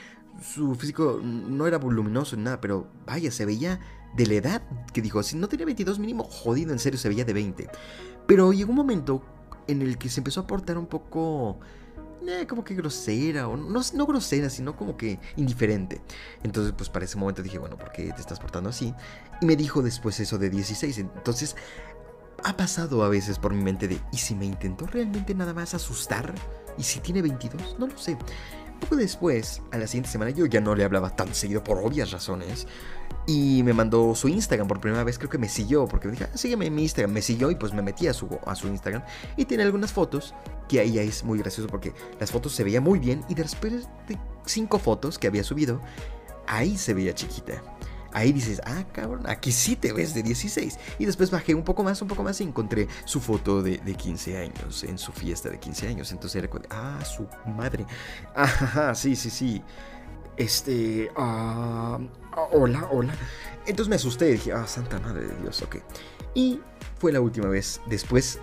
su 0.43 0.75
físico 0.75 1.21
no 1.23 1.67
era 1.67 1.79
voluminoso 1.79 2.37
ni 2.37 2.43
nada, 2.43 2.61
pero 2.61 2.87
vaya, 3.07 3.31
se 3.31 3.45
veía 3.45 3.81
de 4.15 4.27
la 4.27 4.35
edad 4.35 4.63
que 4.93 5.03
dijo, 5.03 5.23
si 5.23 5.37
no 5.37 5.49
tenía 5.49 5.67
22 5.67 5.99
mínimo, 5.99 6.25
jodido, 6.25 6.73
en 6.73 6.79
serio, 6.79 6.99
se 6.99 7.09
veía 7.09 7.25
de 7.25 7.33
20. 7.33 7.69
Pero 8.27 8.53
llegó 8.53 8.71
un 8.71 8.77
momento 8.77 9.23
en 9.67 9.83
el 9.83 9.99
que 9.99 10.09
se 10.09 10.21
empezó 10.21 10.41
a 10.41 10.47
portar 10.47 10.79
un 10.79 10.87
poco... 10.87 11.59
Eh, 12.27 12.47
como 12.49 12.65
que 12.65 12.75
grosera, 12.75 13.47
o 13.47 13.57
no, 13.57 13.81
no 13.95 14.07
grosera, 14.07 14.51
sino 14.51 14.75
como 14.75 14.97
que 14.97 15.21
indiferente. 15.37 16.01
Entonces, 16.43 16.75
pues 16.77 16.89
para 16.89 17.05
ese 17.05 17.17
momento 17.17 17.41
dije, 17.41 17.59
bueno, 17.59 17.77
¿por 17.79 17.93
qué 17.93 18.13
te 18.13 18.21
estás 18.21 18.41
portando 18.41 18.71
así? 18.71 18.93
Y 19.41 19.47
me 19.47 19.55
dijo 19.55 19.81
después 19.81 20.19
eso 20.19 20.37
de 20.37 20.51
16. 20.51 20.99
Entonces, 20.99 21.55
ha 22.43 22.57
pasado 22.57 23.05
a 23.05 23.09
veces 23.09 23.39
por 23.39 23.55
mi 23.55 23.63
mente 23.63 23.87
de, 23.87 24.01
¿y 24.13 24.17
si 24.17 24.35
me 24.35 24.45
intentó 24.45 24.87
realmente 24.87 25.35
nada 25.35 25.55
más 25.55 25.75
asustar? 25.75 26.35
¿Y 26.77 26.83
si 26.83 27.01
tiene 27.01 27.23
22? 27.23 27.77
No 27.79 27.87
lo 27.87 27.97
sé. 27.97 28.19
Poco 28.81 28.97
después, 28.97 29.63
a 29.73 29.79
la 29.79 29.87
siguiente 29.87 30.11
semana, 30.11 30.31
yo 30.31 30.47
ya 30.47 30.61
no 30.61 30.75
le 30.75 30.85
hablaba 30.85 31.15
tan 31.15 31.35
seguido 31.35 31.63
por 31.63 31.79
obvias 31.79 32.11
razones. 32.11 32.67
Y 33.27 33.63
me 33.65 33.73
mandó 33.73 34.15
su 34.15 34.29
Instagram 34.29 34.69
por 34.69 34.81
primera 34.81 35.03
vez, 35.03 35.19
creo 35.19 35.31
que 35.31 35.39
me 35.39 35.49
siguió, 35.49 35.87
porque 35.87 36.07
me 36.07 36.13
dije, 36.13 36.29
ah, 36.33 36.37
sígueme 36.37 36.67
en 36.67 36.75
mi 36.75 36.83
Instagram. 36.83 37.13
Me 37.13 37.23
siguió 37.23 37.51
y 37.51 37.57
pues 37.57 37.73
me 37.73 37.83
metí 37.83 38.07
a 38.07 38.13
su, 38.13 38.29
a 38.47 38.55
su 38.55 38.69
Instagram. 38.69 39.03
Y 39.37 39.47
tiene 39.47 39.65
algunas 39.65 39.93
fotos, 39.93 40.35
que 40.69 40.81
ahí 40.81 40.99
es 40.99 41.25
muy 41.25 41.39
gracioso 41.39 41.69
porque 41.69 41.93
las 42.21 42.31
fotos 42.31 42.53
se 42.53 42.63
veían 42.65 42.85
muy 42.85 42.99
bien. 42.99 43.25
Y 43.29 43.35
después 43.35 43.89
de 44.09 44.19
cinco 44.45 44.79
fotos 44.79 45.19
que 45.19 45.27
había 45.27 45.43
subido, 45.43 45.81
ahí 46.47 46.77
se 46.77 46.95
veía 46.95 47.15
chiquita 47.15 47.63
ahí 48.17 48.33
dices, 48.33 48.63
ah, 48.65 48.83
cabrón, 48.93 49.29
aquí 49.29 49.53
sí 49.53 49.77
te 49.77 49.93
ves 49.93 50.15
de 50.15 50.23
16. 50.23 50.79
Y 50.99 51.05
después 51.05 51.31
bajé 51.31 51.55
un 51.55 51.63
poco 51.63 51.85
más, 51.85 52.01
un 52.01 52.09
poco 52.09 52.23
más 52.23 52.41
y 52.41 52.45
encontré 52.45 52.89
su 53.05 53.21
foto 53.21 53.63
de, 53.63 53.79
15 53.79 54.39
años, 54.39 54.85
en 54.85 54.97
su 54.97 55.13
fiesta 55.13 55.51
de 55.51 55.61
15 55.61 55.89
años. 55.89 56.13
Entonces 56.13 56.43
era, 56.43 56.49
ah, 56.71 57.05
su 57.05 57.29
madre. 57.47 57.85
Ajá, 58.35 58.95
sí, 58.95 59.17
sí, 59.17 59.29
sí. 59.29 59.63
Este, 60.39 61.11
ah, 61.15 61.99
hola, 62.53 62.89
hola. 62.91 63.15
Entonces 63.67 63.91
me 63.91 63.97
asusté 63.97 64.31
y 64.31 64.33
dije, 64.33 64.53
ah, 64.53 64.67
santa 64.67 64.99
madre 64.99 65.27
de 65.27 65.37
Dios, 65.43 65.61
ok. 65.61 65.77
Y 66.37 66.61
fue 66.99 67.13
la 67.13 67.21
última 67.23 67.49
vez. 67.49 67.81
Después 67.87 68.39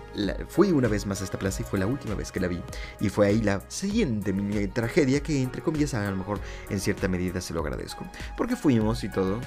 fui 0.48 0.72
una 0.72 0.88
vez 0.88 1.06
más 1.06 1.20
a 1.20 1.24
esta 1.24 1.38
plaza 1.38 1.62
y 1.62 1.64
fue 1.64 1.78
la 1.78 1.86
última 1.86 2.16
vez 2.16 2.32
que 2.32 2.40
la 2.40 2.48
vi. 2.48 2.60
Y 3.00 3.08
fue 3.08 3.28
ahí 3.28 3.40
la 3.40 3.62
siguiente 3.68 4.32
mini 4.32 4.66
tragedia 4.66 5.22
que, 5.22 5.40
entre 5.40 5.62
comillas, 5.62 5.94
a 5.94 6.10
lo 6.10 6.16
mejor 6.16 6.40
en 6.70 6.80
cierta 6.80 7.06
medida 7.06 7.40
se 7.40 7.54
lo 7.54 7.60
agradezco. 7.60 8.04
Porque 8.36 8.56
fuimos 8.56 9.04
y 9.04 9.08
todo. 9.08 9.40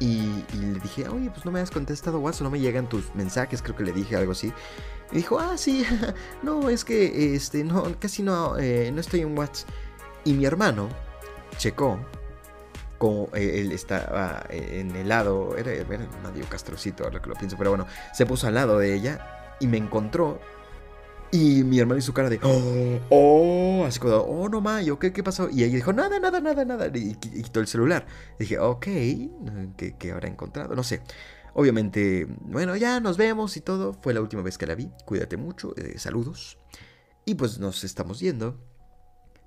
Y, 0.00 0.44
le 0.60 0.80
dije, 0.80 1.08
oye, 1.08 1.30
pues 1.30 1.44
no 1.44 1.52
me 1.52 1.60
has 1.60 1.70
contestado 1.70 2.18
WhatsApp, 2.18 2.42
no 2.42 2.50
me 2.50 2.58
llegan 2.58 2.88
tus 2.88 3.14
mensajes, 3.14 3.62
creo 3.62 3.76
que 3.76 3.84
le 3.84 3.92
dije 3.92 4.16
algo 4.16 4.32
así. 4.32 4.52
Y 5.12 5.16
dijo, 5.16 5.38
ah, 5.38 5.56
sí, 5.56 5.86
no, 6.42 6.70
es 6.70 6.84
que, 6.84 7.36
este, 7.36 7.62
no, 7.62 7.84
casi 8.00 8.24
no, 8.24 8.58
eh, 8.58 8.90
no 8.92 9.00
estoy 9.00 9.20
en 9.20 9.38
WhatsApp. 9.38 9.68
Y 10.24 10.32
mi 10.32 10.46
hermano 10.46 10.88
checó 11.58 12.00
como 12.98 13.28
eh, 13.34 13.60
él 13.60 13.72
estaba 13.72 14.44
eh, 14.50 14.80
en 14.80 14.94
el 14.96 15.08
lado, 15.08 15.56
era, 15.56 15.72
era 15.72 16.06
Nadio 16.22 16.44
Castrocito, 16.48 17.04
ahora 17.04 17.22
que 17.22 17.28
lo 17.28 17.36
pienso, 17.36 17.56
pero 17.56 17.70
bueno, 17.70 17.86
se 18.12 18.26
puso 18.26 18.46
al 18.48 18.54
lado 18.54 18.78
de 18.78 18.94
ella 18.94 19.56
y 19.60 19.66
me 19.66 19.78
encontró 19.78 20.40
Y 21.30 21.62
mi 21.62 21.78
hermano 21.78 21.98
hizo 21.98 22.14
cara 22.14 22.28
de, 22.30 22.40
oh, 22.42 23.00
oh, 23.10 23.84
así 23.86 24.00
como, 24.00 24.16
oh, 24.16 24.48
no 24.48 24.60
mayo, 24.60 24.98
¿qué, 24.98 25.12
¿qué 25.12 25.22
pasó? 25.22 25.48
Y 25.50 25.62
ella 25.62 25.76
dijo, 25.76 25.92
nada, 25.92 26.18
nada, 26.18 26.40
nada, 26.40 26.64
nada. 26.64 26.90
Y, 26.94 27.14
quitó 27.16 27.60
el 27.60 27.66
celular. 27.66 28.06
dije, 28.38 28.58
ok, 28.58 28.84
¿qué, 29.76 29.94
¿qué, 29.98 30.12
habrá 30.12 30.28
encontrado? 30.28 30.74
No 30.74 30.82
sé. 30.82 31.02
Obviamente, 31.54 32.26
bueno, 32.40 32.76
ya 32.76 33.00
nos 33.00 33.16
vemos 33.16 33.56
y 33.56 33.60
todo. 33.60 33.92
Fue 33.92 34.14
la 34.14 34.20
última 34.20 34.42
vez 34.42 34.56
que 34.56 34.66
la 34.66 34.74
vi. 34.74 34.90
Cuídate 35.04 35.36
mucho, 35.36 35.74
eh, 35.76 35.98
saludos. 35.98 36.58
Y 37.24 37.34
pues 37.34 37.58
nos 37.58 37.84
estamos 37.84 38.20
yendo 38.20 38.58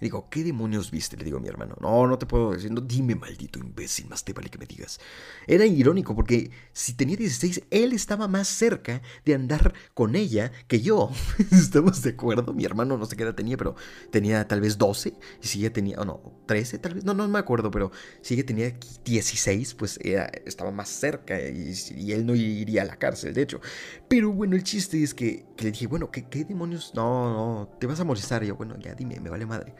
digo, 0.05 0.27
¿qué 0.29 0.43
demonios 0.43 0.89
viste? 0.89 1.15
Le 1.15 1.23
digo 1.23 1.37
a 1.37 1.39
mi 1.39 1.47
hermano. 1.47 1.75
No, 1.79 2.07
no 2.07 2.17
te 2.17 2.25
puedo 2.25 2.51
decir. 2.51 2.71
No, 2.71 2.81
dime, 2.81 3.15
maldito 3.15 3.59
imbécil, 3.59 4.07
más 4.07 4.23
te 4.23 4.33
vale 4.33 4.49
que 4.49 4.57
me 4.57 4.65
digas. 4.65 4.99
Era 5.47 5.65
irónico 5.65 6.15
porque 6.15 6.49
si 6.73 6.93
tenía 6.93 7.15
16, 7.15 7.63
él 7.69 7.93
estaba 7.93 8.27
más 8.27 8.47
cerca 8.47 9.01
de 9.25 9.35
andar 9.35 9.73
con 9.93 10.15
ella 10.15 10.51
que 10.67 10.81
yo. 10.81 11.11
¿Estamos 11.51 12.01
de 12.01 12.11
acuerdo? 12.11 12.53
Mi 12.53 12.65
hermano 12.65 12.97
no 12.97 13.05
sé 13.05 13.15
qué 13.15 13.23
edad 13.23 13.35
tenía, 13.35 13.57
pero 13.57 13.75
tenía 14.09 14.47
tal 14.47 14.61
vez 14.61 14.77
12. 14.77 15.13
Y 15.41 15.47
si 15.47 15.59
ella 15.59 15.71
tenía, 15.71 15.99
o 15.99 16.05
no, 16.05 16.41
13 16.47 16.79
tal 16.79 16.95
vez. 16.95 17.05
No, 17.05 17.13
no 17.13 17.27
me 17.27 17.39
acuerdo, 17.39 17.69
pero 17.69 17.91
si 18.21 18.33
ella 18.33 18.45
tenía 18.45 18.75
16, 19.05 19.75
pues 19.75 19.99
estaba 20.45 20.71
más 20.71 20.89
cerca 20.89 21.39
y, 21.39 22.11
él 22.11 22.25
no 22.25 22.35
iría 22.35 22.81
a 22.81 22.85
la 22.85 22.97
cárcel, 22.97 23.33
de 23.33 23.43
hecho. 23.43 23.61
Pero 24.07 24.31
bueno, 24.31 24.55
el 24.55 24.63
chiste 24.63 25.01
es 25.03 25.13
que, 25.13 25.45
le 25.59 25.71
dije, 25.71 25.85
bueno, 25.85 26.09
¿qué, 26.11 26.27
¿qué, 26.27 26.43
demonios? 26.43 26.91
No, 26.95 27.31
no, 27.31 27.77
te 27.79 27.85
vas 27.85 27.99
a 27.99 28.03
molestar. 28.03 28.43
Y 28.43 28.47
yo, 28.47 28.55
bueno, 28.55 28.75
ya 28.79 28.95
dime, 28.95 29.19
me 29.19 29.29
vale 29.29 29.45
madre 29.45 29.75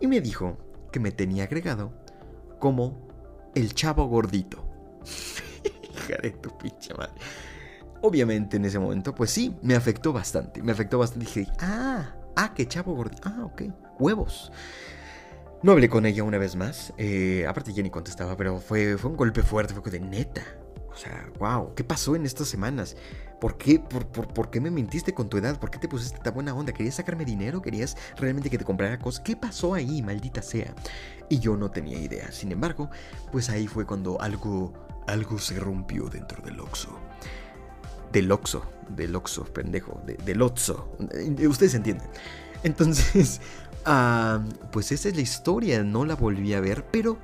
y 0.00 0.06
me 0.06 0.20
dijo 0.20 0.58
que 0.90 1.00
me 1.00 1.12
tenía 1.12 1.44
agregado 1.44 1.92
como 2.58 3.08
el 3.54 3.74
chavo 3.74 4.06
gordito. 4.06 4.64
Hija 5.94 6.18
de 6.22 6.30
tu 6.30 6.56
pinche 6.56 6.94
madre. 6.94 7.14
Obviamente 8.02 8.56
en 8.56 8.64
ese 8.64 8.78
momento, 8.78 9.14
pues 9.14 9.30
sí, 9.30 9.54
me 9.62 9.74
afectó 9.74 10.12
bastante. 10.12 10.62
Me 10.62 10.72
afectó 10.72 10.98
bastante. 10.98 11.26
Dije, 11.26 11.46
ah, 11.60 12.14
ah, 12.36 12.54
qué 12.54 12.66
chavo 12.66 12.94
gordito. 12.94 13.22
Ah, 13.24 13.44
ok, 13.44 13.62
huevos. 13.98 14.50
No 15.62 15.72
hablé 15.72 15.90
con 15.90 16.06
ella 16.06 16.24
una 16.24 16.38
vez 16.38 16.56
más. 16.56 16.94
Eh, 16.96 17.44
aparte 17.46 17.72
ya 17.74 17.82
ni 17.82 17.90
contestaba, 17.90 18.36
pero 18.36 18.58
fue, 18.58 18.96
fue 18.96 19.10
un 19.10 19.16
golpe 19.16 19.42
fuerte. 19.42 19.74
Fue 19.74 19.90
de 19.90 20.00
neta. 20.00 20.42
O 20.92 20.96
sea, 20.96 21.30
wow, 21.38 21.74
¿qué 21.74 21.84
pasó 21.84 22.16
en 22.16 22.26
estas 22.26 22.48
semanas? 22.48 22.96
¿Por 23.40 23.56
qué, 23.56 23.78
por, 23.78 24.06
por, 24.06 24.50
qué 24.50 24.60
me 24.60 24.70
mentiste 24.70 25.14
con 25.14 25.30
tu 25.30 25.38
edad? 25.38 25.58
¿Por 25.58 25.70
qué 25.70 25.78
te 25.78 25.88
pusiste 25.88 26.18
tan 26.18 26.34
buena 26.34 26.54
onda? 26.54 26.72
¿Querías 26.72 26.96
sacarme 26.96 27.24
dinero? 27.24 27.62
¿Querías 27.62 27.96
realmente 28.16 28.50
que 28.50 28.58
te 28.58 28.64
comprara 28.64 28.98
cosas? 28.98 29.22
¿Qué 29.22 29.34
pasó 29.34 29.72
ahí, 29.72 30.02
maldita 30.02 30.42
sea? 30.42 30.74
Y 31.30 31.38
yo 31.38 31.56
no 31.56 31.70
tenía 31.70 31.98
idea. 31.98 32.30
Sin 32.32 32.52
embargo, 32.52 32.90
pues 33.32 33.48
ahí 33.48 33.66
fue 33.66 33.86
cuando 33.86 34.20
algo, 34.20 34.74
algo 35.06 35.38
se 35.38 35.58
rompió 35.58 36.08
dentro 36.10 36.42
del 36.42 36.60
Oxo. 36.60 36.90
Del 38.12 38.30
Oxo, 38.30 38.62
del 38.90 39.16
Oxo, 39.16 39.44
pendejo, 39.44 40.02
del 40.04 40.42
Oxo. 40.42 40.90
Ustedes 41.48 41.74
entienden. 41.74 42.08
Entonces, 42.62 43.40
ah, 43.86 44.42
pues 44.70 44.92
esa 44.92 45.08
es 45.08 45.16
la 45.16 45.22
historia. 45.22 45.82
No 45.82 46.04
la 46.04 46.14
volví 46.14 46.52
a 46.52 46.60
ver, 46.60 46.84
pero 46.90 47.16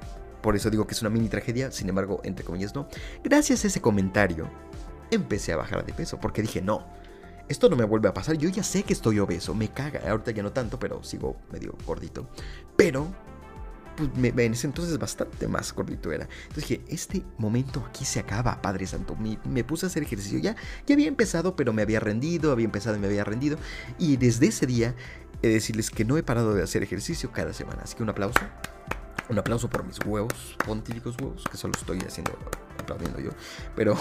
por 0.43 0.57
eso 0.57 0.71
digo 0.71 0.87
que 0.87 0.95
es 0.95 1.01
una 1.01 1.11
mini 1.11 1.29
tragedia, 1.29 1.71
sin 1.71 1.89
embargo, 1.89 2.21
entre 2.25 2.45
comillas 2.45 2.75
no. 2.75 2.89
Gracias 3.25 3.65
a 3.65 3.69
ese 3.69 3.81
comentario, 3.81 4.49
empecé 5.11 5.53
a 5.53 5.57
bajar 5.57 5.85
de 5.85 5.93
peso, 5.93 6.19
porque 6.21 6.43
dije, 6.43 6.63
no, 6.63 6.87
esto 7.49 7.69
no 7.69 7.77
me 7.77 7.85
vuelve 7.85 8.09
a 8.09 8.15
pasar, 8.15 8.37
yo 8.37 8.49
ya 8.49 8.63
sé 8.63 8.83
que 8.83 8.93
estoy 8.93 9.19
obeso, 9.21 9.55
me 9.55 9.69
caga, 9.69 10.01
ahorita 10.09 10.33
ya 10.33 10.43
no 10.43 10.53
tanto, 10.53 10.79
pero 10.79 11.03
sigo 11.05 11.37
medio 11.53 11.77
gordito. 11.87 12.29
Pero, 12.77 13.07
pues 13.97 14.11
en 14.17 14.53
ese 14.53 14.67
entonces 14.67 14.99
bastante 14.99 15.47
más 15.49 15.73
gordito 15.73 16.11
era. 16.13 16.29
Entonces 16.49 16.69
dije, 16.69 16.85
este 16.89 17.23
momento 17.39 17.85
aquí 17.89 18.05
se 18.05 18.19
acaba, 18.19 18.61
Padre 18.61 18.87
Santo. 18.87 19.17
Me, 19.17 19.65
puse 19.65 19.87
a 19.87 19.89
hacer 19.89 20.03
ejercicio, 20.03 20.39
ya, 20.39 20.57
ya 20.87 20.95
había 20.95 21.09
empezado, 21.09 21.57
pero 21.57 21.73
me 21.73 21.83
había 21.83 22.01
rendido, 22.01 22.51
había 22.53 22.67
empezado 22.67 22.97
y 22.97 23.01
me 23.01 23.07
había 23.07 23.25
rendido. 23.25 23.59
Y 23.99 24.17
desde 24.17 24.49
ese 24.49 24.67
día, 24.67 24.95
he 25.41 25.49
de 25.49 25.55
decirles 25.55 25.91
que 25.91 26.05
no 26.05 26.17
he 26.17 26.23
parado 26.23 26.53
de 26.53 26.63
hacer 26.63 26.83
ejercicio 26.83 27.31
cada 27.33 27.53
semana. 27.53 27.83
Así 27.85 27.95
que 27.97 28.03
un 28.03 28.11
aplauso. 28.11 28.41
Un 29.29 29.39
aplauso 29.39 29.69
por 29.69 29.85
mis 29.85 29.99
huevos, 30.05 30.57
pontíficos 30.65 31.17
huevos, 31.21 31.45
que 31.51 31.57
solo 31.57 31.75
estoy 31.77 31.99
haciendo, 31.99 32.39
aplaudiendo 32.79 33.19
yo. 33.19 33.31
Pero, 33.75 33.97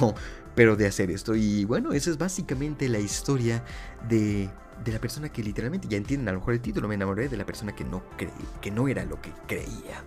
pero 0.55 0.75
de 0.75 0.87
hacer 0.87 1.09
esto. 1.09 1.35
Y 1.35 1.65
bueno, 1.65 1.93
esa 1.93 2.11
es 2.11 2.17
básicamente 2.17 2.87
la 2.89 2.99
historia 2.99 3.63
de, 4.07 4.49
de 4.83 4.91
la 4.91 4.99
persona 4.99 5.29
que 5.29 5.43
literalmente, 5.43 5.87
ya 5.87 5.97
entienden 5.97 6.29
a 6.29 6.31
lo 6.33 6.39
mejor 6.39 6.53
el 6.53 6.61
título, 6.61 6.87
me 6.87 6.95
enamoré 6.95 7.29
de 7.29 7.37
la 7.37 7.45
persona 7.45 7.75
que 7.75 7.83
no 7.83 8.03
creí, 8.17 8.31
que 8.61 8.71
no 8.71 8.87
era 8.87 9.05
lo 9.05 9.21
que 9.21 9.31
creía. 9.47 10.03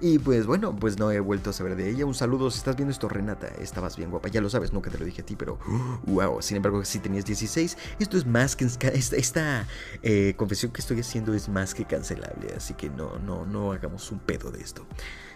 Y 0.00 0.18
pues 0.18 0.46
bueno, 0.46 0.76
pues 0.76 0.98
no 0.98 1.10
he 1.10 1.18
vuelto 1.18 1.50
a 1.50 1.52
saber 1.52 1.74
de 1.74 1.90
ella. 1.90 2.06
Un 2.06 2.14
saludo, 2.14 2.50
si 2.50 2.58
estás 2.58 2.76
viendo 2.76 2.92
esto, 2.92 3.08
Renata, 3.08 3.48
estabas 3.60 3.96
bien 3.96 4.10
guapa. 4.10 4.28
Ya 4.28 4.40
lo 4.40 4.48
sabes, 4.48 4.72
nunca 4.72 4.90
te 4.90 4.98
lo 4.98 5.04
dije 5.04 5.22
a 5.22 5.26
ti, 5.26 5.34
pero 5.34 5.58
wow. 6.06 6.40
Sin 6.40 6.56
embargo, 6.56 6.84
si 6.84 7.00
tenías 7.00 7.24
16, 7.24 7.76
esto 7.98 8.16
es 8.16 8.26
más 8.26 8.54
que... 8.54 8.64
Esta, 8.64 9.66
eh, 10.02 10.34
confesión 10.36 10.72
que 10.72 10.80
estoy 10.80 11.00
haciendo 11.00 11.34
es 11.34 11.48
más 11.48 11.74
que 11.74 11.84
cancelable. 11.84 12.54
Así 12.56 12.74
que 12.74 12.90
no, 12.90 13.18
no, 13.18 13.44
no 13.44 13.72
hagamos 13.72 14.12
un 14.12 14.20
pedo 14.20 14.50
de 14.50 14.60
esto. 14.60 14.86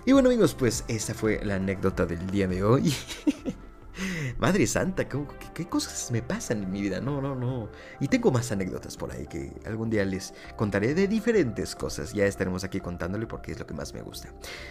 Y 0.05 0.13
bueno 0.13 0.29
amigos, 0.29 0.55
pues 0.55 0.85
esta 0.89 1.15
fue 1.15 1.45
la 1.45 1.57
anécdota 1.57 2.07
del 2.07 2.25
día 2.31 2.47
de 2.47 2.63
hoy. 2.63 2.95
Madre 4.39 4.67
santa, 4.67 5.07
¿qué, 5.09 5.67
cosas 5.67 6.11
me 6.11 6.23
pasan 6.23 6.63
en 6.63 6.71
mi 6.71 6.83
vida? 6.83 7.01
No, 7.01 7.21
no, 7.21 7.35
no. 7.35 7.69
Y 8.01 8.09
tengo 8.09 8.31
más 8.31 8.51
anécdotas 8.53 8.97
por 8.97 9.13
ahí 9.13 9.27
que 9.27 9.53
algún 9.67 9.91
día 9.91 10.05
les 10.05 10.35
contaré 10.57 10.95
de 10.95 11.09
diferentes 11.09 11.75
cosas. 11.75 12.13
Ya 12.13 12.27
estaremos 12.27 12.65
aquí 12.65 12.81
contándole 12.81 13.27
porque 13.27 13.53
es 13.53 13.59
lo 13.59 13.67
que 13.67 13.75
más 13.75 13.93
me 13.95 14.03
gusta. 14.03 14.29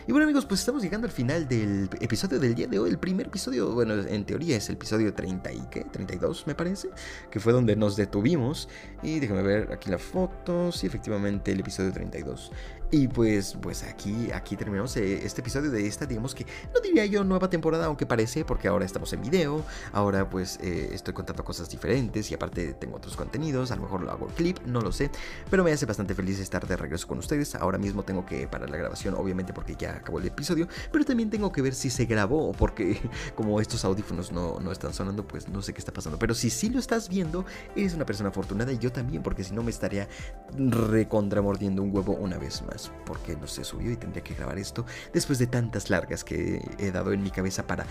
Y 0.08 0.12
bueno 0.12 0.26
amigos, 0.26 0.46
pues 0.46 0.60
estamos 0.60 0.82
llegando 0.82 1.08
al 1.08 1.14
final 1.14 1.48
del 1.48 1.90
episodio 2.00 2.40
del 2.40 2.56
día 2.56 2.68
de 2.68 2.80
hoy. 2.80 2.90
El 2.90 3.00
primer 3.00 3.28
episodio, 3.28 3.72
bueno, 3.74 3.94
en 3.94 4.26
teoría 4.26 4.58
es 4.58 4.70
el 4.70 4.76
episodio 4.76 5.14
30 5.14 5.54
y 5.54 5.62
qué, 5.70 5.84
32 5.84 6.48
me 6.48 6.56
parece, 6.56 6.90
que 7.30 7.40
fue 7.40 7.54
donde 7.54 7.76
nos 7.76 7.96
detuvimos. 7.96 8.70
Y 9.04 9.20
déjame 9.20 9.44
ver 9.44 9.72
aquí 9.72 9.90
la 9.90 9.98
foto. 9.98 10.72
Sí, 10.72 10.88
efectivamente, 10.88 11.52
el 11.52 11.60
episodio 11.60 11.92
32. 11.92 12.52
Y 12.94 13.08
pues, 13.08 13.56
pues 13.62 13.84
aquí, 13.84 14.34
aquí 14.34 14.58
terminamos 14.58 14.98
eh, 14.98 15.26
este 15.26 15.40
episodio 15.40 15.72
de 15.72 15.88
esta, 15.88 16.06
digamos 16.06 16.36
que 16.36 16.46
no 16.74 16.82
diría 16.82 17.06
yo 17.06 17.24
nueva 17.24 17.50
temporada, 17.50 17.86
aunque 17.86 18.06
parece, 18.06 18.44
porque 18.44 18.68
ahora 18.68 18.84
estamos 18.84 19.14
en 19.14 19.22
video, 19.22 19.64
ahora 19.94 20.30
pues 20.30 20.60
eh, 20.62 20.90
estoy 20.92 21.14
contando 21.14 21.46
cosas 21.46 21.70
diferentes 21.70 22.30
y 22.30 22.34
aparte 22.34 22.74
tengo 22.74 22.98
otros 22.98 23.16
contenidos, 23.16 23.72
a 23.72 23.78
lo 23.78 23.84
mejor 23.84 24.02
lo 24.02 24.12
hago 24.12 24.28
clip, 24.36 24.60
no 24.66 24.82
lo 24.82 24.92
sé, 24.92 25.10
pero 25.50 25.64
me 25.64 25.72
hace 25.72 25.86
bastante 25.86 26.14
feliz 26.14 26.38
estar 26.42 26.68
de 26.68 26.76
regreso 26.76 27.08
con 27.08 27.18
ustedes. 27.18 27.56
Ahora 27.56 27.78
mismo 27.78 28.04
tengo 28.04 28.26
que 28.26 28.46
parar 28.50 28.70
la 28.70 28.76
grabación, 28.76 29.14
obviamente 29.14 29.54
porque 29.54 29.78
ya 29.80 29.96
acabó 29.96 30.20
el 30.20 30.28
episodio, 30.28 30.68
pero 30.92 31.06
también 31.06 31.30
tengo 31.30 31.50
que 31.54 31.62
ver 31.62 31.74
si 31.74 31.90
se 31.90 32.04
grabó, 32.04 32.52
porque 32.52 33.00
como 33.38 33.62
estos 33.62 33.86
audífonos 33.86 34.34
no, 34.34 34.60
no 34.60 34.70
están 34.70 34.94
sonando, 34.94 35.26
pues 35.26 35.48
no 35.48 35.62
sé 35.62 35.72
qué 35.72 35.80
está 35.80 35.94
pasando. 35.94 36.20
Pero 36.20 36.36
si 36.36 36.50
sí 36.50 36.70
lo 36.70 36.80
estás 36.80 37.08
viendo, 37.08 37.46
eres 37.74 37.94
una 37.94 38.06
persona 38.06 38.32
afortunada 38.32 38.74
y 38.74 38.80
yo 38.80 38.92
también, 38.92 39.24
porque 39.24 39.46
si 39.46 39.54
no 39.54 39.64
me 39.64 39.72
estaría 39.72 40.10
recontramordiendo 40.58 41.82
un 41.82 41.96
huevo 41.96 42.16
una 42.16 42.38
vez 42.38 42.62
más 42.64 42.81
porque 43.06 43.36
no 43.36 43.48
se 43.48 43.64
subió 43.64 43.92
y 43.92 43.98
tendría 43.98 44.24
que 44.24 44.34
grabar 44.34 44.58
esto 44.58 44.86
después 45.14 45.38
de 45.40 45.48
tantas 45.48 45.90
largas 45.90 46.24
que 46.24 46.62
he 46.80 46.92
dado 46.92 47.12
en 47.12 47.22
mi 47.22 47.32
cabeza 47.32 47.68
para 47.68 47.86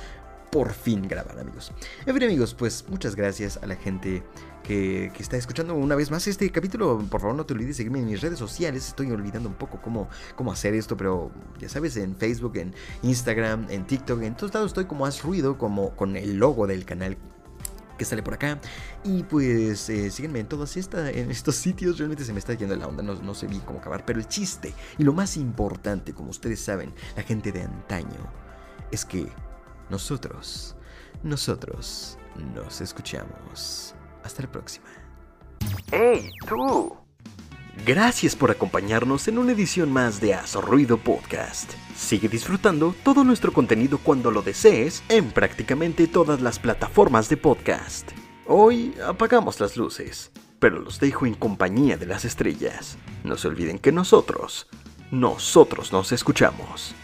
por 0.50 0.72
fin 0.72 1.06
grabar, 1.06 1.38
amigos. 1.38 1.72
En 2.06 2.14
fin, 2.14 2.24
amigos, 2.24 2.54
pues 2.54 2.84
muchas 2.88 3.14
gracias 3.14 3.58
a 3.62 3.66
la 3.66 3.76
gente 3.76 4.22
que, 4.64 5.12
está 5.18 5.36
escuchando 5.36 5.74
una 5.74 5.94
vez 5.94 6.10
más 6.10 6.26
este 6.26 6.50
capítulo. 6.50 6.98
Por 7.08 7.20
favor, 7.20 7.36
no 7.36 7.46
te 7.46 7.54
olvides 7.54 7.76
seguirme 7.76 8.00
en 8.00 8.06
mis 8.06 8.20
redes 8.20 8.38
sociales. 8.38 8.88
Estoy 8.88 9.10
olvidando 9.12 9.48
un 9.48 9.54
poco 9.54 9.80
cómo, 9.80 10.08
cómo 10.34 10.52
hacer 10.52 10.74
esto, 10.74 10.96
pero 10.96 11.30
ya 11.58 11.68
sabes, 11.68 11.96
en 11.96 12.16
Facebook, 12.16 12.56
en 12.56 12.74
Instagram, 13.02 13.66
en 13.70 13.86
TikTok, 13.86 14.22
en 14.22 14.36
todos 14.36 14.52
lados 14.52 14.70
estoy 14.70 14.86
como 14.86 15.06
Haz 15.06 15.22
Ruido, 15.22 15.56
como 15.56 15.94
con 15.94 16.16
el 16.16 16.36
logo 16.36 16.66
del 16.66 16.84
canal 16.84 17.16
que 18.00 18.06
sale 18.06 18.22
por 18.22 18.32
acá. 18.32 18.58
Y 19.04 19.22
pues 19.24 19.90
eh, 19.90 20.10
síguenme 20.10 20.40
en 20.40 20.46
todos 20.46 20.74
estos 20.78 21.54
sitios. 21.56 21.98
Realmente 21.98 22.24
se 22.24 22.32
me 22.32 22.38
está 22.38 22.54
yendo 22.54 22.74
la 22.74 22.86
onda, 22.86 23.02
no, 23.02 23.14
no 23.14 23.34
sé 23.34 23.46
bien 23.46 23.60
cómo 23.60 23.78
acabar. 23.78 24.06
Pero 24.06 24.18
el 24.18 24.26
chiste 24.26 24.72
y 24.96 25.04
lo 25.04 25.12
más 25.12 25.36
importante, 25.36 26.14
como 26.14 26.30
ustedes 26.30 26.60
saben, 26.60 26.94
la 27.14 27.22
gente 27.22 27.52
de 27.52 27.62
antaño, 27.62 28.32
es 28.90 29.04
que 29.04 29.30
nosotros, 29.90 30.74
nosotros 31.22 32.16
nos 32.54 32.80
escuchamos. 32.80 33.94
Hasta 34.24 34.42
la 34.42 34.50
próxima. 34.50 34.86
¡Hey, 35.92 36.30
tú! 36.48 36.99
Gracias 37.86 38.36
por 38.36 38.50
acompañarnos 38.50 39.26
en 39.26 39.38
una 39.38 39.52
edición 39.52 39.90
más 39.90 40.20
de 40.20 40.34
Azo 40.34 40.60
Ruido 40.60 40.98
Podcast. 40.98 41.72
Sigue 41.96 42.28
disfrutando 42.28 42.94
todo 43.02 43.24
nuestro 43.24 43.54
contenido 43.54 43.98
cuando 43.98 44.30
lo 44.30 44.42
desees 44.42 45.02
en 45.08 45.30
prácticamente 45.30 46.06
todas 46.06 46.42
las 46.42 46.58
plataformas 46.58 47.30
de 47.30 47.38
podcast. 47.38 48.10
Hoy 48.46 48.94
apagamos 49.06 49.60
las 49.60 49.78
luces, 49.78 50.30
pero 50.58 50.78
los 50.78 51.00
dejo 51.00 51.24
en 51.24 51.32
compañía 51.32 51.96
de 51.96 52.04
las 52.04 52.26
estrellas. 52.26 52.98
No 53.24 53.38
se 53.38 53.48
olviden 53.48 53.78
que 53.78 53.92
nosotros, 53.92 54.68
nosotros 55.10 55.90
nos 55.90 56.12
escuchamos. 56.12 56.94